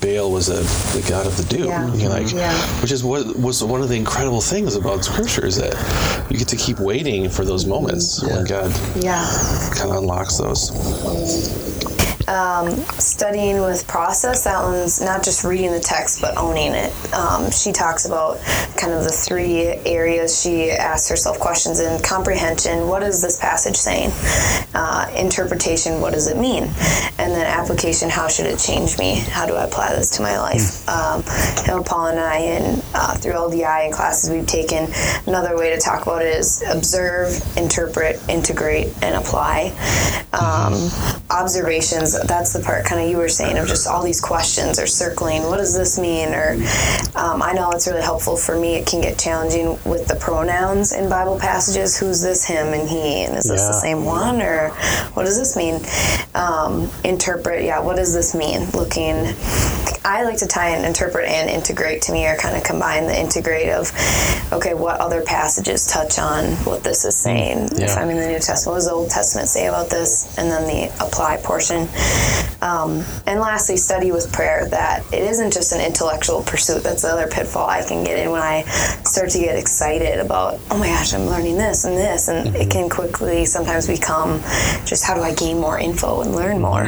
[0.00, 0.62] Baal was a
[0.96, 1.66] the god of the dew.
[1.66, 1.94] Yeah.
[1.94, 2.52] You know, like, Yeah.
[2.82, 5.74] which is what was one of the incredible things about Scripture is that
[6.30, 9.24] you get to keep waiting for those moments when God Yeah.
[9.74, 11.81] kind of unlocks those.
[12.28, 14.44] Um, studying with process.
[14.44, 16.92] That one's not just reading the text but owning it.
[17.14, 18.40] Um, she talks about
[18.76, 22.02] kind of the three areas she asks herself questions in.
[22.02, 24.10] Comprehension what is this passage saying?
[24.74, 26.64] Uh, interpretation what does it mean?
[27.18, 29.16] And then application how should it change me?
[29.16, 30.88] How do i apply this to my life?
[30.88, 31.22] Um,
[31.62, 34.88] you know paul and i and uh, through ldi and classes we've taken
[35.26, 39.72] another way to talk about it is observe interpret integrate and apply.
[40.32, 40.74] Um,
[41.30, 44.86] observations that's the part kind of you were saying of just all these questions or
[44.86, 46.28] circling what does this mean?
[46.34, 46.52] Or
[47.14, 50.92] um, i know it's really helpful for me it can get challenging with the pronouns
[50.92, 54.70] in bible passages who's this him and he and is this the same one or
[55.14, 55.80] what does this mean?
[56.34, 58.68] Um, interpret yeah what does this mean?
[58.70, 59.34] Looking
[60.04, 63.18] i like to tie and interpret and integrate to me or kind of combine the
[63.18, 63.90] integrate of
[64.52, 67.68] okay what other passages touch on what this is saying.
[67.72, 70.36] If i'm in the new testament what does the old testament say about this?
[70.38, 71.88] And then the apply portion
[72.62, 77.08] um, and lastly study with prayer that it isn't just an intellectual pursuit that's the
[77.08, 78.62] other pitfall i can get in when i
[79.04, 82.70] start to get excited about oh my gosh i'm learning this and this and it
[82.70, 84.38] can quickly sometimes become
[84.86, 86.84] just how do i gain more info and learn more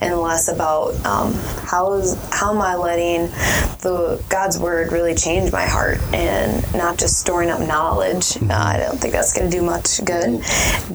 [0.00, 1.32] and less about um,
[1.66, 3.26] how is how am i letting
[3.82, 8.36] the god's word really change my heart and not just storing up knowledge.
[8.42, 10.40] Uh, i don't think that's going to do much good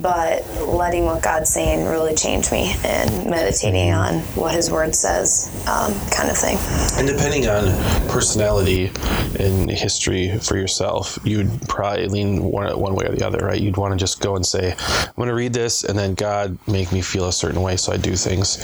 [0.02, 3.30] but letting what god's saying really change me and
[3.64, 6.58] meditating on what his word says um, kind of thing
[6.98, 7.66] And depending on
[8.10, 8.92] personality
[9.40, 13.60] and history for yourself, you'd probably lean one, one way or the other, right?
[13.60, 16.58] You'd want to just go and say, I'm going to read this, and then God
[16.68, 18.60] make me feel a certain way, so I do things.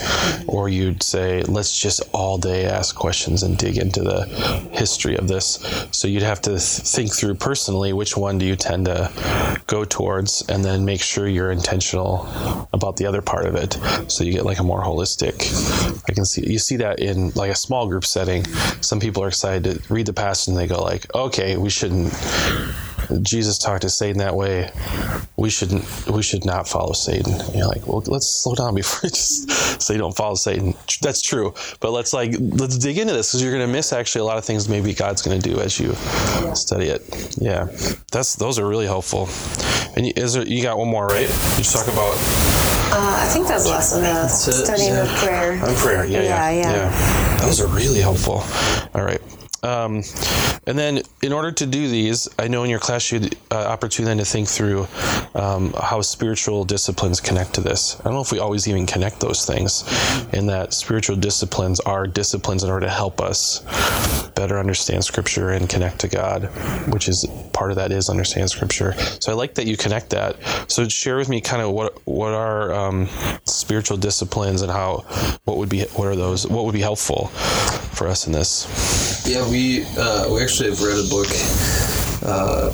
[0.46, 4.26] Or you'd say, let's just all day ask questions and dig into the
[4.72, 5.58] history of this.
[5.90, 9.10] So you'd have to th- think through personally which one do you tend to
[9.66, 12.28] go towards, and then make sure you're intentional
[12.72, 13.78] about the other part of it.
[14.10, 15.34] So you get like a more holistic.
[16.08, 18.44] I can see you see that in like a small group setting.
[18.80, 22.12] Some people are excited to read the passage and they go like, okay, we shouldn't.
[23.22, 24.70] Jesus talked to Satan that way.
[25.36, 25.84] We shouldn't.
[26.08, 27.32] We should not follow Satan.
[27.32, 30.74] And you're like, well, let's slow down before you just say don't follow Satan.
[31.02, 34.22] That's true, but let's like let's dig into this because you're going to miss actually
[34.22, 35.94] a lot of things maybe God's going to do as you
[36.54, 37.02] study it.
[37.38, 37.68] Yeah,
[38.12, 39.28] that's those are really helpful.
[39.96, 41.28] And you, is there, you got one more, right?
[41.28, 42.14] You just talk about
[42.92, 45.02] uh, i think that's less of the it, studying yeah.
[45.02, 46.04] with prayer on prayer.
[46.04, 47.36] Yeah, yeah, Yeah, yeah.
[47.40, 48.42] Those are really helpful.
[48.94, 49.20] All right.
[49.62, 50.02] Um,
[50.66, 53.56] and then, in order to do these, I know in your class you had uh,
[53.56, 54.86] opportunity then to think through
[55.34, 57.98] um, how spiritual disciplines connect to this.
[58.00, 59.84] I don't know if we always even connect those things,
[60.32, 63.62] in that spiritual disciplines are disciplines in order to help us
[64.40, 66.44] better understand Scripture and connect to God,
[66.90, 68.94] which is part of that is understand Scripture.
[69.20, 70.36] So I like that you connect that.
[70.66, 73.06] So share with me kind of what what are um,
[73.44, 75.04] spiritual disciplines and how
[75.44, 77.26] what would be what are those what would be helpful
[77.92, 79.26] for us in this.
[79.28, 81.28] Yeah, we uh, we actually have read a book
[82.24, 82.72] uh,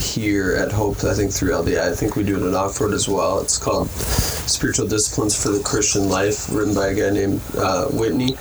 [0.00, 1.04] here at Hope.
[1.04, 1.80] I think through LDI.
[1.80, 3.40] I think we do it at Offroad as well.
[3.40, 8.36] It's called Spiritual Disciplines for the Christian Life, written by a guy named uh, Whitney,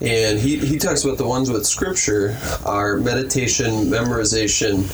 [0.00, 4.84] and he he talks about the ones with Scripture are meditation, memorization,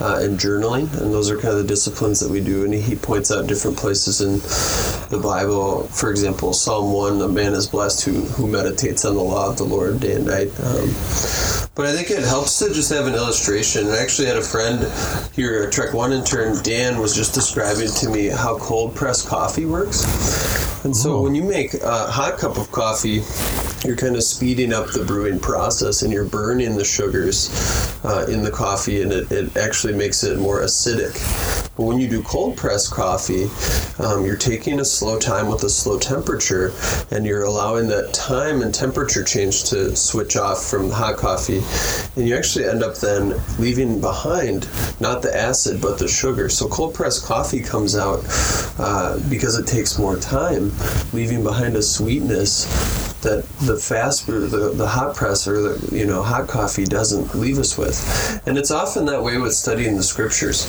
[0.00, 2.64] uh, and journaling, and those are kind of the disciplines that we do.
[2.64, 4.38] And he, points out different places in
[5.10, 5.84] the Bible.
[5.88, 9.58] For example, Psalm one: "A man is blessed who who meditates on the law of
[9.58, 10.88] the Lord day and night." Um,
[11.76, 13.86] but I think it helps to just have an illustration.
[13.88, 14.80] I actually had a friend
[15.36, 20.04] here, Trek One intern, Dan, was just describing to me how cold pressed coffee works.
[20.82, 23.20] And so when you make a hot cup of coffee,
[23.86, 27.50] you're kind of speeding up the brewing process and you're burning the sugars
[28.02, 31.65] uh, in the coffee and it, it actually makes it more acidic.
[31.76, 33.50] But when you do cold press coffee,
[34.02, 36.72] um, you're taking a slow time with a slow temperature
[37.10, 41.60] and you're allowing that time and temperature change to switch off from the hot coffee.
[42.16, 44.68] And you actually end up then leaving behind
[45.00, 46.48] not the acid but the sugar.
[46.48, 48.24] So cold press coffee comes out
[48.78, 50.72] uh, because it takes more time,
[51.12, 56.06] leaving behind a sweetness that the fast brew, the, the hot press or the you
[56.06, 60.02] know hot coffee doesn't leave us with, and it's often that way with studying the
[60.02, 60.64] scriptures.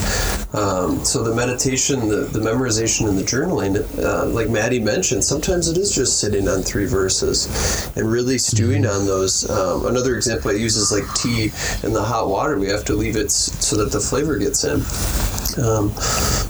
[0.54, 5.68] Um, so the meditation, the, the memorization, and the journaling, uh, like Maddie mentioned, sometimes
[5.68, 9.50] it is just sitting on three verses and really stewing on those.
[9.50, 11.52] Um, another example I use is like tea
[11.84, 12.58] and the hot water.
[12.58, 15.37] We have to leave it so that the flavor gets in.
[15.58, 15.90] Um,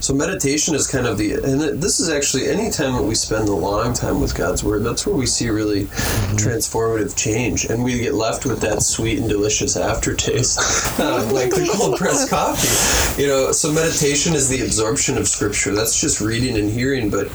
[0.01, 3.49] so meditation is kind of the, and this is actually any time that we spend
[3.49, 6.35] a long time with God's Word, that's where we see really mm-hmm.
[6.37, 10.59] transformative change, and we get left with that sweet and delicious aftertaste,
[10.99, 13.21] uh, like the cold pressed coffee.
[13.21, 15.73] You know, so meditation is the absorption of Scripture.
[15.73, 17.27] That's just reading and hearing, but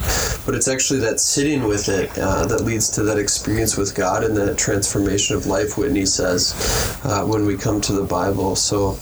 [0.46, 4.24] but it's actually that sitting with it uh, that leads to that experience with God
[4.24, 5.76] and that transformation of life.
[5.76, 6.54] Whitney says
[7.04, 8.56] uh, when we come to the Bible.
[8.56, 8.92] So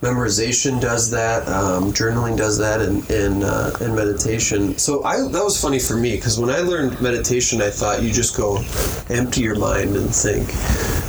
[0.00, 1.46] memorization does that.
[1.48, 4.76] Um, journaling does that, and and, uh, and meditation.
[4.78, 8.12] So I that was funny for me because when I learned meditation, I thought you
[8.12, 8.62] just go
[9.08, 10.48] empty your mind and think.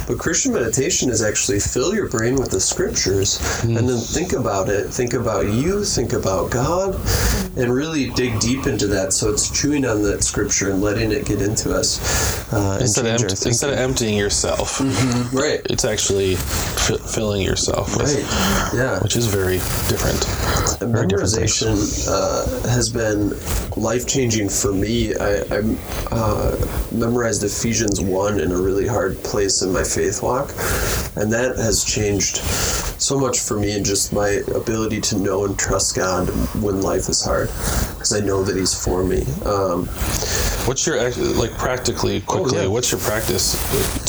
[0.08, 3.78] But Christian meditation is actually fill your brain with the scriptures mm.
[3.78, 4.88] and then think about it.
[4.88, 7.00] Think about you, think about God,
[7.56, 9.14] and really dig deep into that.
[9.14, 12.52] So it's chewing on that scripture and letting it get into us.
[12.52, 15.38] Uh, instead, of empty, instead of emptying yourself, mm-hmm.
[15.38, 15.62] right?
[15.70, 18.74] It's actually f- filling yourself, with, right?
[18.78, 20.20] Yeah, which is very different.
[20.82, 23.30] Memorization uh, has been
[23.82, 25.16] life changing for me.
[25.16, 25.78] I, I
[26.12, 30.50] uh, memorized Ephesians one in a really hard place in my faith walk,
[31.16, 35.58] and that has changed so much for me and just my ability to know and
[35.58, 36.28] trust God
[36.62, 39.22] when life is hard, because I know that He's for me.
[39.46, 39.86] Um,
[40.68, 40.98] what's your
[41.36, 42.60] like practically quickly?
[42.60, 42.68] Oh, yeah.
[42.68, 43.54] What's your practice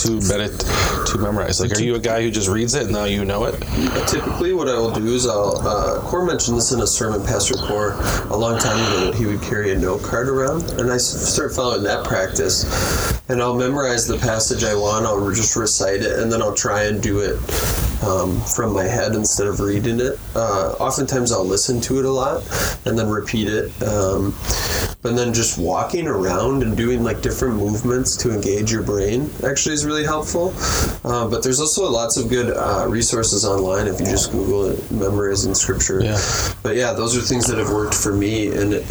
[0.02, 1.60] to medit to memorize?
[1.60, 3.60] Like, are you a guy who just reads it and now you know it?
[4.08, 5.56] Typically, what I will do is I'll.
[5.62, 7.94] Uh, Core mentioned in a sermon, Pastor Core,
[8.30, 11.82] a long time ago he would carry a note card around, and I start following
[11.82, 12.62] that practice,
[13.28, 15.04] and I'll memorize the passage I want.
[15.04, 17.36] I'll just recite it, and then I'll try and do it
[18.04, 20.18] um, from my head instead of reading it.
[20.36, 22.44] Uh, oftentimes I'll listen to it a lot
[22.84, 23.70] and then repeat it.
[23.82, 24.32] Um,
[25.02, 29.74] but then just walking around and doing like different movements to engage your brain actually
[29.74, 30.54] is really helpful.
[31.04, 34.90] Uh, but there's also lots of good uh, resources online if you just Google it,
[34.92, 36.00] memorizing scripture.
[36.02, 36.18] Yeah.
[36.62, 38.86] But yeah, those are things that have worked for me, and it,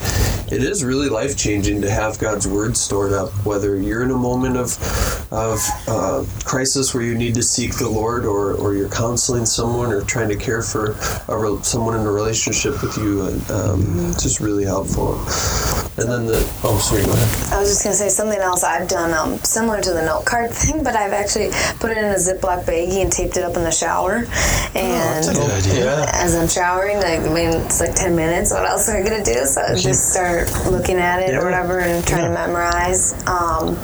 [0.52, 3.32] it is really life changing to have God's word stored up.
[3.46, 4.78] Whether you're in a moment of
[5.32, 9.94] of uh, crisis where you need to seek the Lord, or or you're counseling someone,
[9.94, 10.98] or trying to care for
[11.30, 15.16] re- someone in a relationship with you, and um, it's just really helpful.
[16.02, 17.54] And then the oh, sorry, go ahead.
[17.54, 20.50] I was just gonna say something else I've done um, similar to the note card
[20.62, 23.64] thing, but I've actually put it in a Ziploc baggie and taped it up in
[23.64, 24.26] the shower.
[24.74, 28.52] And oh, as I'm showering, like I mean, it's like ten minutes.
[28.52, 29.46] What else am I gonna do?
[29.46, 31.40] So I just start looking at it yeah.
[31.40, 32.28] or whatever and trying yeah.
[32.30, 33.14] to memorize.
[33.28, 33.78] Um,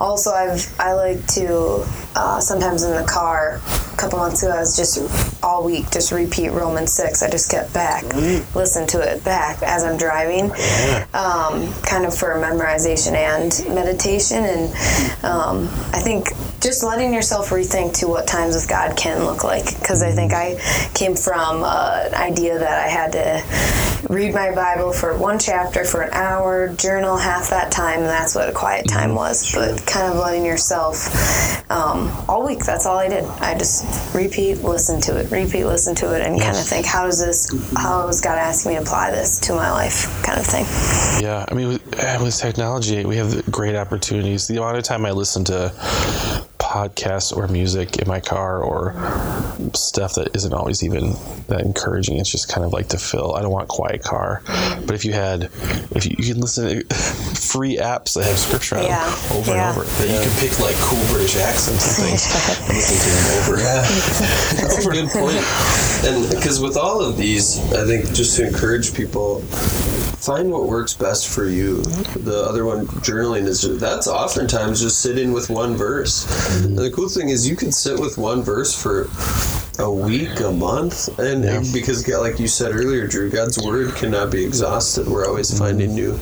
[0.00, 3.60] also, I've I like to uh, sometimes in the car.
[3.92, 4.98] A couple months ago, I was just
[5.42, 7.22] all week just repeat Romans six.
[7.22, 8.54] I just kept back, mm.
[8.54, 10.48] listen to it back as I'm driving.
[10.48, 11.06] Yeah.
[11.14, 14.44] Um, kind of for memorization and meditation.
[14.44, 16.28] And um, I think
[16.64, 19.78] just letting yourself rethink to what times with God can look like.
[19.78, 20.56] Because I think I
[20.94, 25.84] came from uh, an idea that I had to read my Bible for one chapter
[25.84, 29.18] for an hour, journal half that time, and that's what a quiet time mm-hmm.
[29.18, 29.54] was.
[29.54, 33.24] But kind of letting yourself um, all week, that's all I did.
[33.24, 36.46] I just repeat, listen to it, repeat, listen to it, and yes.
[36.46, 39.54] kind of think, how does this, how is God asking me to apply this to
[39.54, 40.64] my life, kind of thing.
[41.22, 44.46] Yeah, I mean, with, with technology, we have great opportunities.
[44.46, 45.72] The amount of time I listen to
[46.74, 48.94] podcasts or music in my car or
[49.74, 51.12] stuff that isn't always even
[51.46, 52.18] that encouraging.
[52.18, 53.36] It's just kind of like to fill.
[53.36, 54.42] I don't want quiet car,
[54.84, 55.44] but if you had,
[55.94, 56.94] if you, you can listen to
[57.54, 59.04] free apps that have scripture on yeah.
[59.06, 59.70] them over yeah.
[59.70, 60.18] and over, that yeah.
[60.18, 62.26] you can pick like cool British accents and things
[62.66, 63.62] and listen to them over.
[63.62, 63.82] Yeah,
[64.58, 65.38] that's a good point.
[66.02, 69.44] And because with all of these, I think just to encourage people,
[70.24, 71.82] find what works best for you.
[71.82, 76.24] The other one, journaling, is that's oftentimes just sitting with one verse.
[76.26, 76.64] Mm-hmm.
[76.64, 79.08] And the cool thing is, you can sit with one verse for
[79.78, 84.30] a week, a month, and, and because like you said earlier, Drew, God's word cannot
[84.30, 85.08] be exhausted.
[85.08, 86.18] We're always finding new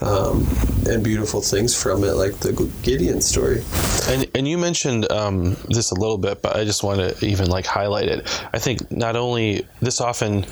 [0.00, 0.46] um,
[0.88, 3.62] and beautiful things from it, like the Gideon story.
[4.08, 7.50] And and you mentioned um, this a little bit, but I just want to even
[7.50, 8.46] like highlight it.
[8.54, 10.46] I think not only this often,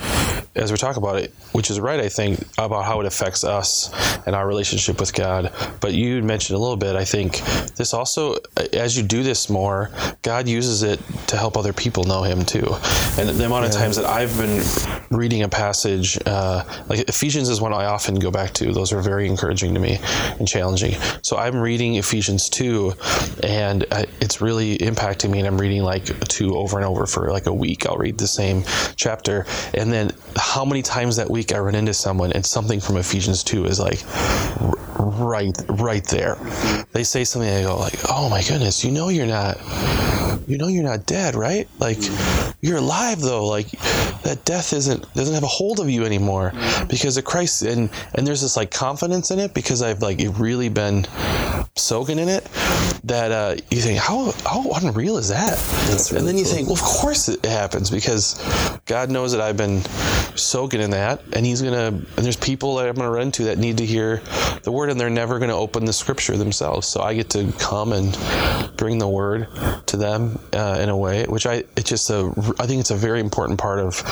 [0.55, 3.91] as we talk about it, which is right, I think about how it affects us
[4.27, 5.53] and our relationship with God.
[5.81, 6.97] But you mentioned a little bit.
[6.97, 7.41] I think
[7.77, 8.37] this also,
[8.73, 9.91] as you do this more,
[10.23, 12.67] God uses it to help other people know Him too.
[13.19, 14.63] And the amount of times that I've been
[15.11, 18.73] reading a passage, uh, like Ephesians is one I often go back to.
[18.73, 19.99] Those are very encouraging to me
[20.39, 20.95] and challenging.
[21.23, 22.95] So I'm reading Ephesians two,
[23.43, 25.39] and uh, it's really impacting me.
[25.39, 27.87] And I'm reading like two over and over for like a week.
[27.87, 28.65] I'll read the same
[28.97, 32.97] chapter, and then how many times that week I run into someone and something from
[32.97, 34.03] Ephesians two is like
[34.99, 36.37] right right there.
[36.93, 39.59] They say something I go like, "Oh my goodness, you know you're not
[40.47, 41.69] you know you're not dead, right?
[41.79, 41.99] Like
[42.61, 43.47] you're alive though.
[43.47, 43.71] Like
[44.23, 46.53] that death isn't doesn't have a hold of you anymore
[46.89, 50.69] because of Christ and and there's this like confidence in it because I've like really
[50.69, 51.07] been
[51.77, 52.49] soaking in it
[53.05, 55.59] that uh, you think how how unreal is that?
[55.89, 58.41] That's and then you really think, well, of course it happens because
[58.87, 59.83] God knows that I've been
[60.37, 61.87] soaking in that, and He's gonna.
[61.87, 64.23] And there's people that I'm gonna run to that need to hear
[64.63, 66.87] the word, and they're never gonna open the Scripture themselves.
[66.87, 68.17] So I get to come and
[68.77, 69.49] bring the word
[69.87, 72.33] to them uh, in a way, which I it's just a.
[72.59, 74.03] I think it's a very important part of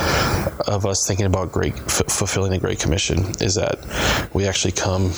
[0.66, 3.79] of us thinking about great f- fulfilling the Great Commission is that
[4.33, 5.12] we actually come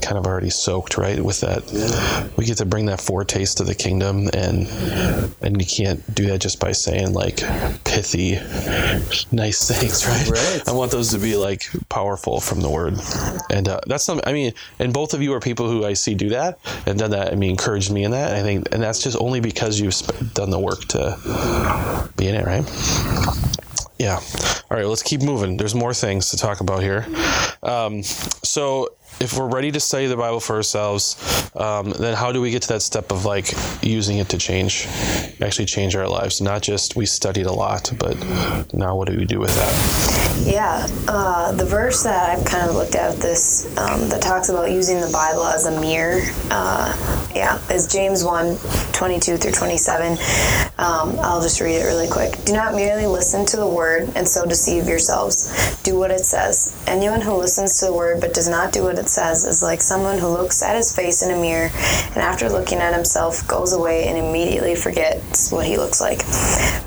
[0.00, 1.62] kind of already soaked, right, with that.
[2.36, 4.66] We get to bring that foretaste of the kingdom, and
[5.42, 7.38] and you can't do that just by saying like
[7.84, 8.34] pithy,
[9.32, 10.28] nice things, right?
[10.28, 10.68] Right.
[10.68, 12.94] I want those to be like powerful from the word,
[13.50, 14.26] and uh, that's something.
[14.28, 17.10] I mean, and both of you are people who I see do that and done
[17.10, 17.32] that.
[17.32, 18.34] I mean, encouraged me in that.
[18.34, 19.94] I think, and that's just only because you've
[20.34, 22.64] done the work to be in it, right?
[23.98, 24.18] Yeah.
[24.70, 25.56] All right, let's keep moving.
[25.56, 27.06] There's more things to talk about here.
[27.62, 28.88] Um, so,
[29.22, 31.16] if we're ready to study the Bible for ourselves,
[31.54, 34.88] um, then how do we get to that step of like using it to change,
[35.40, 36.40] actually change our lives?
[36.40, 38.16] Not just we studied a lot, but
[38.74, 40.32] now what do we do with that?
[40.44, 44.72] Yeah, uh, the verse that I've kind of looked at this um, that talks about
[44.72, 46.20] using the Bible as a mirror,
[46.50, 48.56] uh, yeah, is James 1
[48.92, 50.12] 22 through 27.
[50.78, 52.44] Um, I'll just read it really quick.
[52.44, 55.80] Do not merely listen to the word and so deceive yourselves.
[55.82, 56.76] Do what it says.
[56.86, 59.80] Anyone who listens to the word but does not do what it says is like
[59.80, 63.72] someone who looks at his face in a mirror and after looking at himself goes
[63.72, 66.18] away and immediately forgets what he looks like.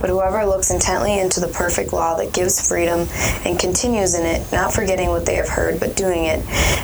[0.01, 3.07] But whoever looks intently into the perfect law that gives freedom
[3.45, 6.43] and continues in it, not forgetting what they have heard but doing it,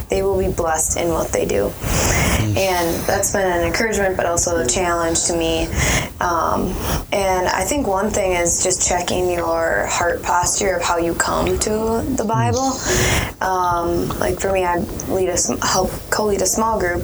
[0.09, 1.71] they will be blessed in what they do.
[2.41, 5.67] And that's been an encouragement, but also a challenge to me.
[6.19, 6.67] Um,
[7.11, 11.57] and I think one thing is just checking your heart posture of how you come
[11.59, 12.73] to the Bible.
[13.41, 14.77] Um, like for me, I
[15.09, 17.03] lead a help co-lead a small group,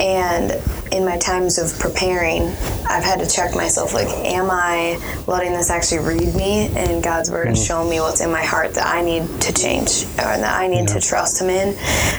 [0.00, 0.52] and
[0.92, 2.42] in my times of preparing,
[2.86, 3.94] I've had to check myself.
[3.94, 6.68] Like, am I letting this actually read me?
[6.74, 10.04] And God's word is showing me what's in my heart that I need to change,
[10.18, 11.76] or that I need to trust Him in,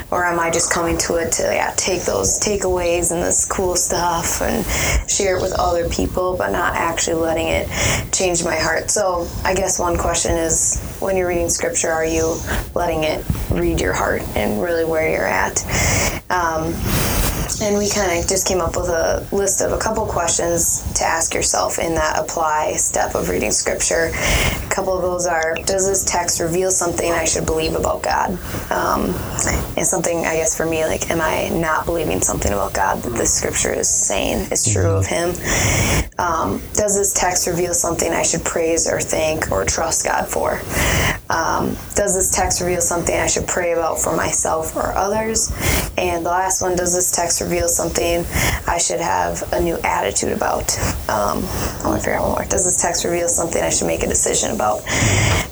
[0.10, 3.76] or am I just coming to it to yeah take those takeaways and this cool
[3.76, 4.66] stuff and
[5.10, 7.68] share it with other people, but not actually letting it
[8.12, 8.90] change my heart.
[8.90, 12.38] So I guess one question is, when you're reading Scripture, are you
[12.74, 15.62] letting it read your heart and really where you're at?
[16.30, 16.74] Um,
[17.62, 21.04] and we kind of just came up with a list of a couple questions to
[21.04, 24.12] ask yourself in that apply step of reading scripture.
[24.14, 28.32] A couple of those are Does this text reveal something I should believe about God?
[28.72, 29.14] Um,
[29.76, 33.18] and something, I guess, for me, like, am I not believing something about God that
[33.18, 35.30] this scripture is saying is true of Him?
[36.20, 40.60] Um, does this text reveal something I should praise or thank or trust God for?
[41.32, 45.50] Um, does this text reveal something I should pray about for myself or others?
[45.98, 48.26] And the last one, does this text reveal something
[48.68, 50.78] I should have a new attitude about?
[51.10, 52.46] Um, I want to figure out one more.
[52.46, 54.82] Does this text reveal something I should make a decision about?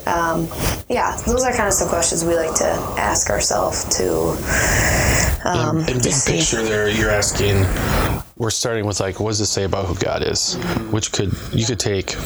[0.06, 0.48] Um,
[0.88, 2.68] yeah, those are kind of some questions we like to
[2.98, 4.36] ask ourselves to.
[5.48, 7.64] Um, in to big picture, there you're asking.
[8.40, 10.54] We're starting with like, what does it say about who God is?
[10.90, 12.16] Which could you could take,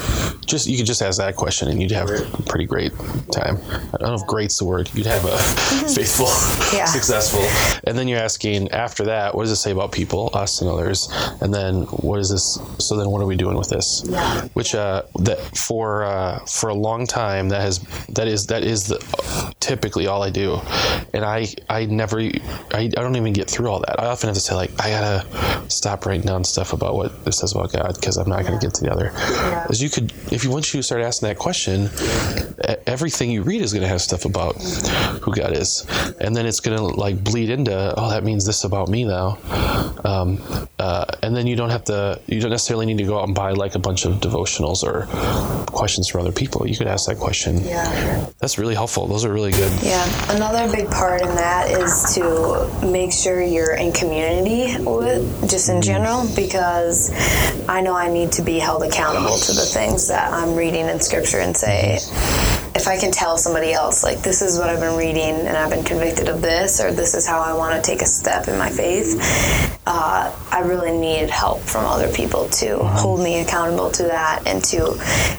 [0.47, 2.93] just you could just ask that question and you'd have a pretty great
[3.33, 3.59] time.
[3.93, 4.89] I don't know if "great's" the word.
[4.95, 5.37] You'd have a
[5.93, 6.29] faithful,
[6.73, 6.85] Yeah.
[6.85, 7.41] successful,
[7.83, 11.09] and then you're asking after that, what does it say about people, us and others?
[11.41, 12.61] And then what is this?
[12.79, 14.05] So then, what are we doing with this?
[14.07, 14.43] Yeah.
[14.55, 18.87] Which uh, that for uh, for a long time that has that is that is
[18.87, 20.61] the typically all I do,
[21.15, 22.33] and I I never I,
[22.73, 23.99] I don't even get through all that.
[23.99, 27.33] I often have to say like I gotta stop writing down stuff about what it
[27.33, 29.11] says about God because I'm not gonna get to the other.
[29.71, 31.89] As you could, if you once you start asking that question,
[32.87, 34.63] everything you read is gonna have stuff about
[35.23, 35.87] who God is,
[36.21, 39.39] and then it's gonna like bleed into oh that means this about me now,
[40.05, 40.39] um,
[40.79, 43.35] uh, and then you don't have to you don't necessarily need to go out and
[43.35, 45.07] buy like a bunch of devotionals or
[45.73, 46.69] questions from other people.
[46.69, 47.65] You could ask that question.
[47.65, 48.27] Yeah.
[48.41, 49.07] That's really helpful.
[49.07, 49.83] Those are really good.
[49.83, 55.69] Yeah, another big part in that is to make sure you're in community with, just
[55.69, 55.83] in mm-hmm.
[55.83, 57.11] general, because
[57.69, 61.01] I know I need to be held accountable to the things that I'm reading in
[61.01, 61.99] scripture and say,
[62.75, 65.71] if I can tell somebody else, like, this is what I've been reading and I've
[65.71, 68.59] been convicted of this, or this is how I want to take a step in
[68.59, 69.15] my faith,
[69.87, 74.65] uh, I really need help from other people to hold me accountable to that and
[74.65, 74.97] to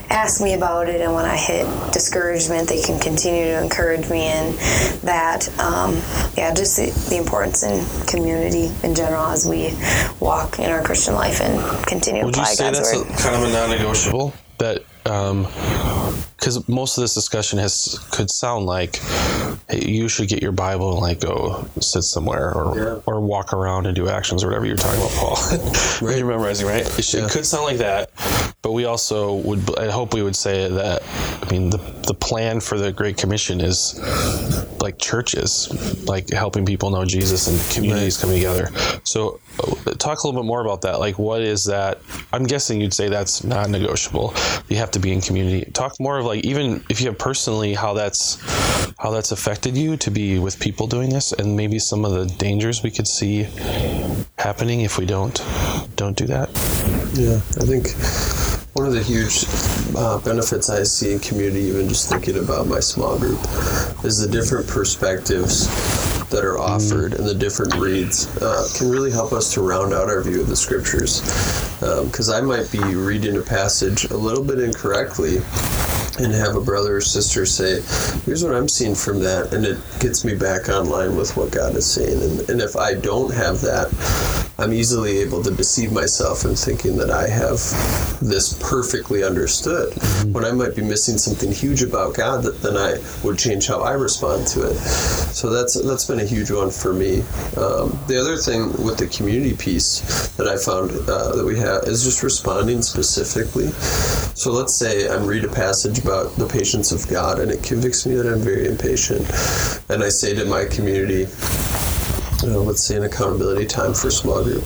[0.08, 1.00] ask me about it.
[1.00, 4.56] And when I hit discouragement, they can continue to encourage me in
[5.02, 5.48] that.
[5.58, 5.96] Um,
[6.36, 9.74] yeah, just the, the importance in community in general as we
[10.20, 13.42] walk in our Christian life and continue to Would you say that's a, kind of
[13.42, 14.32] a non-negotiable?
[14.58, 15.46] That Um,
[16.36, 18.96] because most of this discussion has could sound like
[19.68, 23.00] hey, you should get your Bible and like go sit somewhere or Yeah.
[23.06, 25.36] or walk around and do actions or whatever you're talking about, Paul.
[26.06, 26.18] right.
[26.18, 26.86] You're memorizing, right?
[26.98, 28.10] It, should, it could sound like that,
[28.62, 29.78] but we also would.
[29.78, 31.02] I hope we would say that.
[31.42, 34.00] I mean, the the plan for the Great Commission is
[34.80, 38.68] like churches, like helping people know Jesus and communities coming together.
[39.04, 41.00] So, uh, talk a little bit more about that.
[41.00, 42.00] Like, what is that?
[42.32, 44.34] I'm guessing you'd say that's not negotiable.
[44.68, 45.70] You have to be in community.
[45.72, 48.38] Talk more of like even if you have personally how that's
[48.98, 52.26] how that's affected you to be with people doing this, and maybe some of the
[52.36, 53.46] dangers we could see
[54.38, 55.42] happening if we don't
[55.96, 56.48] don't do that.
[57.14, 57.88] Yeah, I think
[58.76, 59.46] one of the huge
[59.96, 63.40] uh, benefits I see in community, even just thinking about my small group,
[64.04, 65.66] is the different perspectives
[66.28, 70.10] that are offered and the different reads uh, can really help us to round out
[70.10, 71.22] our view of the scriptures.
[71.80, 75.38] Because I might be reading a passage a little bit incorrectly
[76.18, 77.80] and have a brother or sister say,
[78.24, 81.76] here's what I'm seeing from that, and it gets me back online with what God
[81.76, 82.22] is saying.
[82.22, 83.92] And, and if I don't have that,
[84.58, 87.58] I'm easily able to deceive myself in thinking that I have
[88.20, 89.92] this perfectly understood
[90.32, 93.82] when I might be missing something huge about God that then I would change how
[93.82, 94.76] I respond to it.
[94.76, 97.20] So that's that's been a huge one for me.
[97.58, 101.84] Um, the other thing with the community piece that I found uh, that we have
[101.84, 103.68] is just responding specifically.
[104.34, 108.06] So let's say I'm read a passage about the patience of God and it convicts
[108.06, 109.28] me that I'm very impatient,
[109.90, 111.24] and I say to my community,
[112.44, 114.62] uh, let's say an accountability time for small group.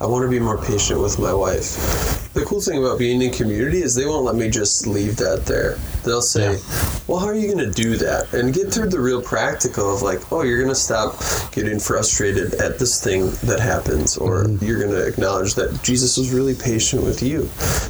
[0.00, 2.25] I want to be more patient with my wife.
[2.36, 5.46] The cool thing about being in community is they won't let me just leave that
[5.46, 5.78] there.
[6.04, 6.60] They'll say,
[7.06, 10.02] "Well, how are you going to do that?" And get through the real practical of
[10.02, 11.18] like, "Oh, you're going to stop
[11.52, 16.30] getting frustrated at this thing that happens, or you're going to acknowledge that Jesus was
[16.30, 17.48] really patient with you,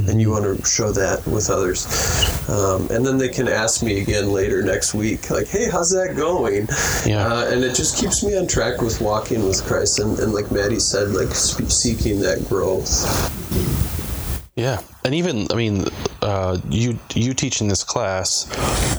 [0.08, 1.84] and you want to show that with others."
[2.48, 6.14] Um, and then they can ask me again later next week, like, "Hey, how's that
[6.16, 6.68] going?"
[7.04, 7.26] Yeah.
[7.26, 10.52] Uh, and it just keeps me on track with walking with Christ, and, and like
[10.52, 12.86] Maddie said, like spe- seeking that growth.
[14.56, 15.84] Yeah, and even I mean,
[16.20, 18.50] uh, you you teaching this class,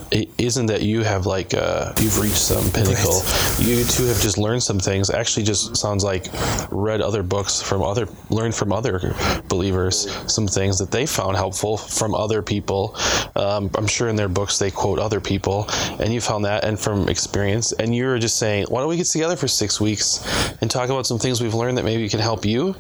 [0.10, 3.22] it isn't that you have like uh, you've reached some pinnacle.
[3.60, 5.10] You too have just learned some things.
[5.10, 6.28] Actually, just sounds like
[6.72, 9.14] read other books from other, learned from other
[9.50, 12.96] believers some things that they found helpful from other people.
[13.36, 15.68] Um, I'm sure in their books they quote other people,
[16.00, 17.74] and you found that and from experience.
[17.74, 20.26] And you were just saying, why don't we get together for six weeks
[20.62, 22.76] and talk about some things we've learned that maybe can help you?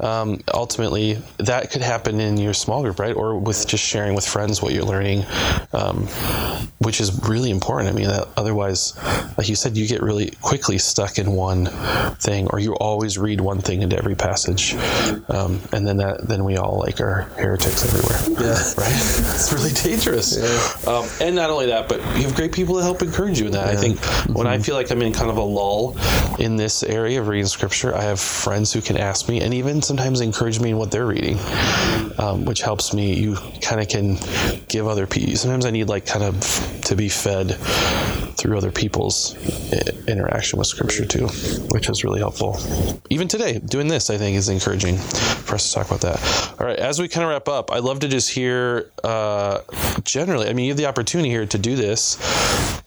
[0.00, 3.14] Um, ultimately, that could happen in your small group, right?
[3.14, 5.24] Or with just sharing with friends what you're learning,
[5.74, 6.06] um,
[6.78, 7.90] which is really important.
[7.90, 8.96] I mean, that otherwise,
[9.36, 11.66] like you said, you get really quickly stuck in one
[12.16, 14.74] thing, or you always read one thing into every passage,
[15.28, 18.46] um, and then that then we all like are heretics everywhere.
[18.46, 18.54] Yeah.
[18.78, 18.92] right.
[19.34, 20.86] It's really dangerous.
[20.86, 23.52] Um, and not only that, but you have great people to help encourage you in
[23.52, 23.66] that.
[23.66, 23.98] I think
[24.34, 25.96] when I feel like I'm in kind of a lull
[26.38, 29.82] in this area of reading scripture, I have friends who can ask me and even
[29.82, 31.38] sometimes encourage me in what they're reading,
[32.18, 33.14] um, which helps me.
[33.14, 34.16] You kind of can
[34.68, 35.36] give other people.
[35.36, 36.40] Sometimes I need like kind of
[36.84, 37.56] to be fed
[38.36, 39.36] through other people's
[40.08, 41.26] interaction with scripture too,
[41.70, 42.58] which is really helpful.
[43.10, 46.54] Even today, doing this, I think, is encouraging for us to talk about that.
[46.58, 49.60] All right, as we kind of wrap up, I'd love to just hear uh,
[50.04, 50.48] generally.
[50.48, 52.18] I mean, you have the opportunity here to do this,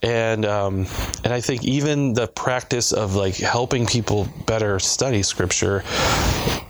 [0.02, 0.88] and um,
[1.24, 5.84] and I think even the practice of like helping people better study scripture.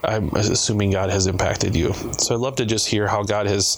[0.06, 1.94] I'm assuming God has impacted you.
[2.18, 3.78] So I'd love to just hear how God has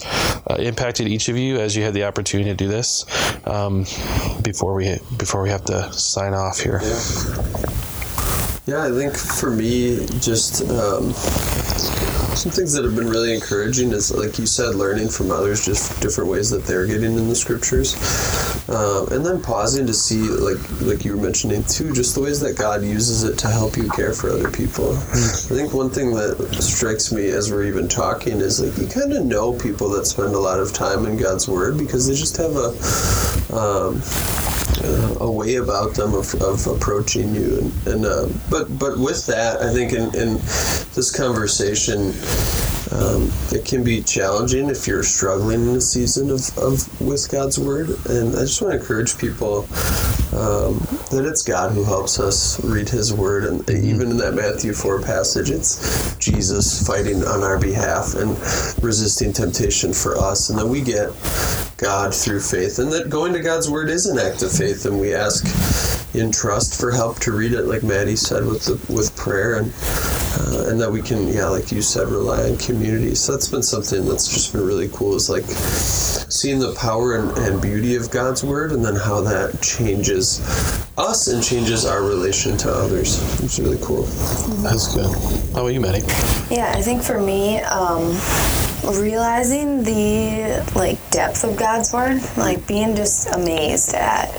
[0.49, 3.05] uh, impacted each of you as you had the opportunity to do this.
[3.45, 3.85] Um,
[4.43, 6.79] before we before we have to sign off here.
[8.65, 11.13] Yeah, I think for me, just um,
[12.37, 15.99] some things that have been really encouraging is, like you said, learning from others, just
[16.01, 17.95] different ways that they're getting in the scriptures,
[18.69, 22.39] um, and then pausing to see, like like you were mentioning too, just the ways
[22.41, 24.95] that God uses it to help you care for other people.
[24.95, 29.13] I think one thing that strikes me as we're even talking is like you kind
[29.13, 32.37] of know people that spend a lot of time in God's Word because they just
[32.37, 32.67] have a
[33.57, 34.01] um,
[35.19, 37.59] a way about them of, of approaching you.
[37.59, 40.35] And, and uh, but but with that I think in, in
[40.95, 42.13] this conversation
[42.91, 47.59] um, it can be challenging if you're struggling in a season of, of with God's
[47.59, 47.89] word.
[48.09, 49.59] And I just want to encourage people
[50.33, 50.79] um,
[51.11, 53.45] that it's God who helps us read his word.
[53.45, 58.29] And even in that Matthew 4 passage it's Jesus fighting on our behalf and
[58.83, 60.49] resisting temptation for us.
[60.49, 61.09] And then we get
[61.77, 64.99] God through faith and that going to God's word is an act of faith and
[64.99, 65.45] we ask
[66.15, 69.71] in trust for help to read it like Maddie said with the, with prayer and
[70.39, 73.61] uh, and that we can yeah like you said rely on community so that's been
[73.61, 78.09] something that's just been really cool is like seeing the power and, and beauty of
[78.09, 80.39] God's word and then how that changes
[80.97, 84.03] us and changes our relation to others it's really cool
[84.63, 85.13] That's good.
[85.53, 86.05] How about you, Maddie?
[86.53, 88.17] Yeah, I think for me, um,
[88.95, 94.31] realizing the like depth of God's word, like being just amazed at,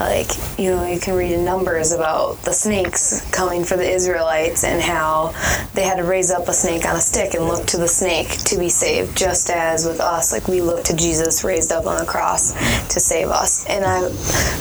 [0.00, 0.28] like
[0.58, 4.82] you know, you can read in Numbers about the snakes coming for the Israelites and
[4.82, 5.34] how
[5.74, 8.28] they had to raise up a snake on a stick and look to the snake
[8.44, 11.98] to be saved, just as with us, like we look to Jesus raised up on
[11.98, 12.52] the cross
[12.88, 13.66] to save us.
[13.66, 14.00] And I,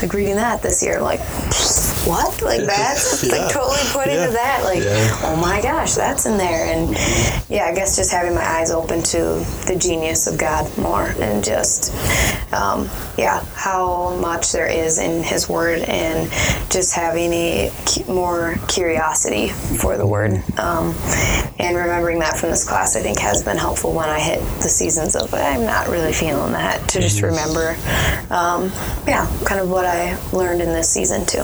[0.02, 1.20] like reading that this year, like
[2.08, 3.32] what, like that's Yeah.
[3.38, 4.22] like totally put Yeah.
[4.22, 5.20] into that, like Yeah.
[5.26, 6.66] oh my gosh, that's in there.
[6.74, 6.92] And
[7.50, 11.44] yeah, I guess just having my eyes open to the genius of God more and
[11.44, 11.94] just,
[12.54, 16.30] um, yeah, how much there is in His Word and
[16.70, 17.72] just having a
[18.08, 20.42] more curiosity for the Word.
[20.58, 20.94] Um,
[21.60, 24.70] and remembering that from this class, I think has been helpful when I hit the
[24.70, 27.76] seasons of I'm not really feeling that to just remember,
[28.30, 28.72] um,
[29.08, 31.44] yeah, kind of what I learned in this season too.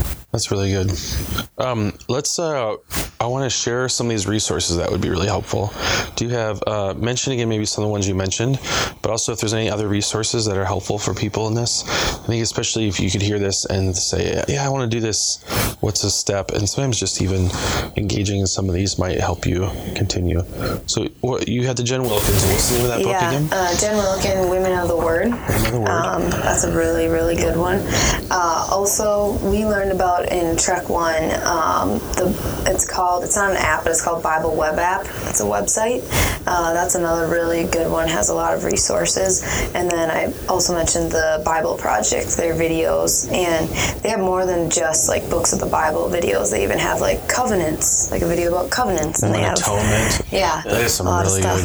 [0.31, 0.91] That's really good.
[1.57, 2.39] Um, let's.
[2.39, 2.75] Uh,
[3.19, 5.71] I want to share some of these resources that would be really helpful.
[6.15, 8.57] Do you have uh, mention again maybe some of the ones you mentioned,
[9.01, 11.83] but also if there's any other resources that are helpful for people in this?
[11.85, 15.01] I think especially if you could hear this and say, "Yeah, I want to do
[15.01, 15.43] this.
[15.81, 17.49] What's a step?" And sometimes just even
[17.97, 20.43] engaging in some of these might help you continue.
[20.87, 22.43] So what, you had the Jen Wilkin's.
[22.45, 23.49] What's the name of that book Yeah, again?
[23.51, 25.25] uh, Jen Wilkin, Women of the Word.
[25.31, 25.89] Women of the Word.
[25.89, 27.81] Um, that's a really, really good one.
[28.31, 31.23] Uh, also, we learned about in Trek One.
[31.43, 33.23] Um, the it's called.
[33.23, 35.01] It's not an app, but it's called Bible Web App.
[35.29, 36.01] It's a website.
[36.47, 38.07] Uh, that's another really good one.
[38.07, 39.41] Has a lot of resources.
[39.73, 42.37] And then I also mentioned the Bible Project.
[42.37, 43.67] Their videos, and
[44.03, 46.51] they have more than just like books of the Bible videos.
[46.51, 50.21] They even have like covenants, like a video about covenants, and they have Atonement.
[50.31, 51.63] yeah, That is some a lot of really good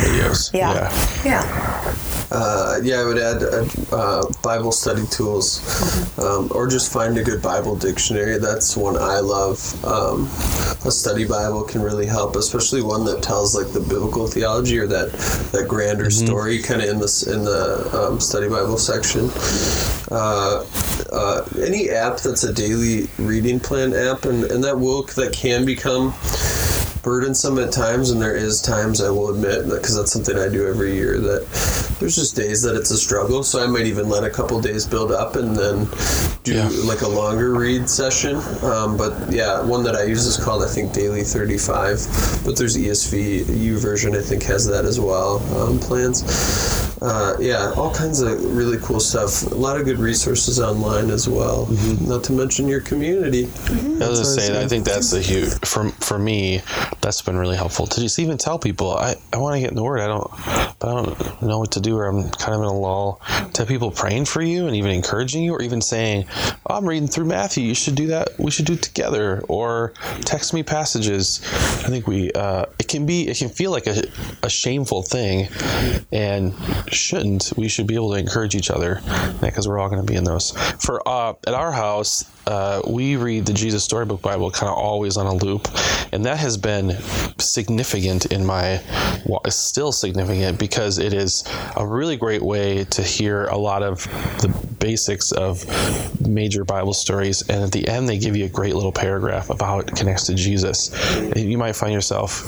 [0.00, 0.52] videos.
[0.52, 0.90] Yeah.
[1.24, 1.96] Yeah.
[2.30, 7.22] Uh, yeah, I would add uh, uh, Bible study tools, um, or just find a
[7.22, 8.38] good Bible dictionary.
[8.38, 9.84] That's one I love.
[9.84, 10.24] Um,
[10.84, 14.86] a study Bible can really help, especially one that tells like the biblical theology or
[14.88, 15.12] that
[15.52, 19.30] that grander story, kind of in this in the um, study Bible section.
[20.10, 20.64] Uh,
[21.12, 25.64] uh, any app that's a daily reading plan app, and, and that will that can
[25.64, 26.12] become
[27.02, 30.66] burdensome at times, and there is times I will admit because that's something I do
[30.66, 31.20] every year.
[31.20, 31.46] That
[31.98, 34.84] there's just days that it's a struggle, so I might even let a couple days
[34.86, 35.88] build up and then
[36.44, 36.68] do Yeah.
[36.84, 38.36] like a longer read session.
[38.62, 42.76] Um, but yeah, one that I use is called I think Daily 35, but there's
[42.76, 46.22] ESV YouVersion I think has that as well um, plans.
[47.02, 49.50] Uh, yeah, all kinds of really cool stuff.
[49.52, 51.66] A lot of good resources online as well.
[52.00, 53.44] Not to mention your community.
[53.44, 54.64] I was gonna That's what I say.
[54.64, 56.62] I think that's a huge for for me.
[57.02, 59.76] That's been really helpful to just even tell people I, I want to get in
[59.76, 60.00] the word.
[60.00, 60.30] I don't,
[60.78, 63.20] but I don't know what to do, or I'm kind of in a lull.
[63.52, 66.26] To have people praying for you and even encouraging you, or even saying,
[66.66, 67.64] oh, "I'm reading through Matthew.
[67.64, 68.38] You should do that.
[68.38, 69.92] We should do it together." Or
[70.24, 71.40] text me passages.
[71.84, 72.32] I think we.
[72.32, 73.28] Uh, it can be.
[73.28, 74.02] It can feel like a,
[74.42, 75.48] a shameful thing,
[76.10, 76.54] and
[76.92, 77.52] shouldn't.
[77.56, 79.00] We should be able to encourage each other
[79.40, 80.52] because we're all going to be in those.
[80.80, 85.16] For uh, at our house, uh, we read the Jesus Storybook Bible kind of always
[85.16, 85.68] on a loop,
[86.12, 86.96] and that has been
[87.38, 88.80] significant in my,
[89.26, 91.44] well, it's still significant because it is
[91.76, 94.04] a really great way to hear a lot of
[94.40, 95.64] the basics of
[96.26, 99.66] major Bible stories, and at the end they give you a great little paragraph about
[99.66, 100.94] how it connects to Jesus.
[101.16, 102.42] And you might find yourself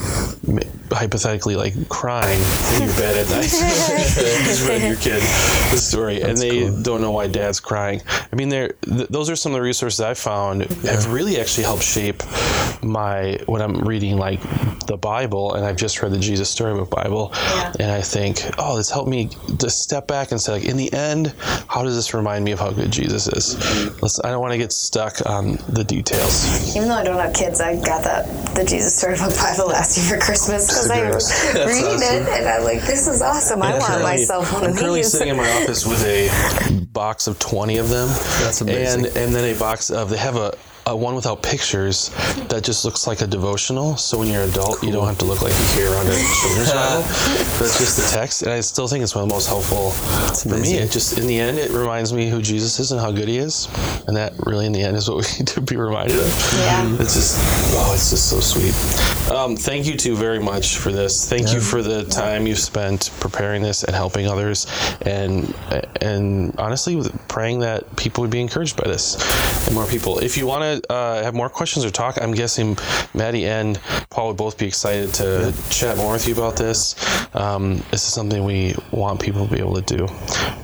[0.90, 2.40] hypothetically like crying
[2.74, 5.20] in your bed at night just read your kid
[5.70, 6.82] the story and they cool.
[6.82, 8.00] don't know why dad's crying
[8.32, 10.92] i mean there th- those are some of the resources i found yeah.
[10.92, 12.22] have really actually helped shape
[12.82, 14.40] my when i'm reading like
[14.86, 17.72] the bible and i've just read the jesus storybook bible yeah.
[17.80, 19.28] and i think oh this helped me
[19.58, 21.34] to step back and say like in the end
[21.68, 23.98] how does this remind me of how good jesus is mm-hmm.
[24.00, 27.34] Let's, i don't want to get stuck on the details even though i don't have
[27.34, 31.84] kids i got that the jesus storybook bible last year for christmas because I read
[31.84, 32.22] awesome.
[32.22, 33.62] it and I'm like, this is awesome.
[33.62, 34.78] I want myself one I'm of these.
[34.78, 38.08] I'm currently sitting in my office with a box of 20 of them.
[38.42, 39.06] That's amazing.
[39.06, 40.56] And, and then a box of, uh, they have a,
[40.88, 42.10] a one without pictures
[42.48, 43.96] that just looks like a devotional.
[43.96, 44.88] So when you're an adult, cool.
[44.88, 47.02] you don't have to look like you hear around a children's Bible.
[47.58, 50.56] That's just the text, and I still think it's one of the most helpful for
[50.56, 50.74] me.
[50.74, 53.38] It just in the end, it reminds me who Jesus is and how good He
[53.38, 53.68] is,
[54.06, 56.52] and that really in the end is what we need to be reminded of.
[56.56, 57.36] Yeah, it's just
[57.76, 58.74] oh, it's just so sweet.
[59.30, 61.28] Um, thank you two very much for this.
[61.28, 61.54] Thank yeah.
[61.54, 64.66] you for the time you've spent preparing this and helping others,
[65.02, 65.54] and
[66.00, 69.16] and honestly, praying that people would be encouraged by this
[69.66, 70.18] and more people.
[70.18, 72.76] If you want to uh, have more questions or talk, I'm guessing
[73.14, 76.94] Maddie and Paul would both be excited to chat more with you about this.
[77.34, 80.06] Um, this is something we want people to be able to do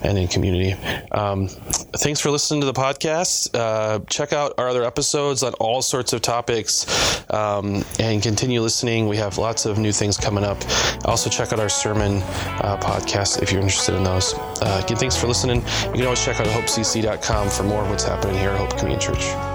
[0.03, 0.73] and in community.
[1.13, 3.51] Um, thanks for listening to the podcast.
[3.55, 9.09] Uh, check out our other episodes on all sorts of topics um, and continue listening.
[9.09, 10.59] We have lots of new things coming up.
[11.05, 12.19] Also, check out our sermon
[12.63, 14.35] uh, podcast if you're interested in those.
[14.35, 15.61] Uh, again, thanks for listening.
[15.87, 19.07] You can always check out hopecc.com for more of what's happening here at Hope Community
[19.07, 19.54] Church.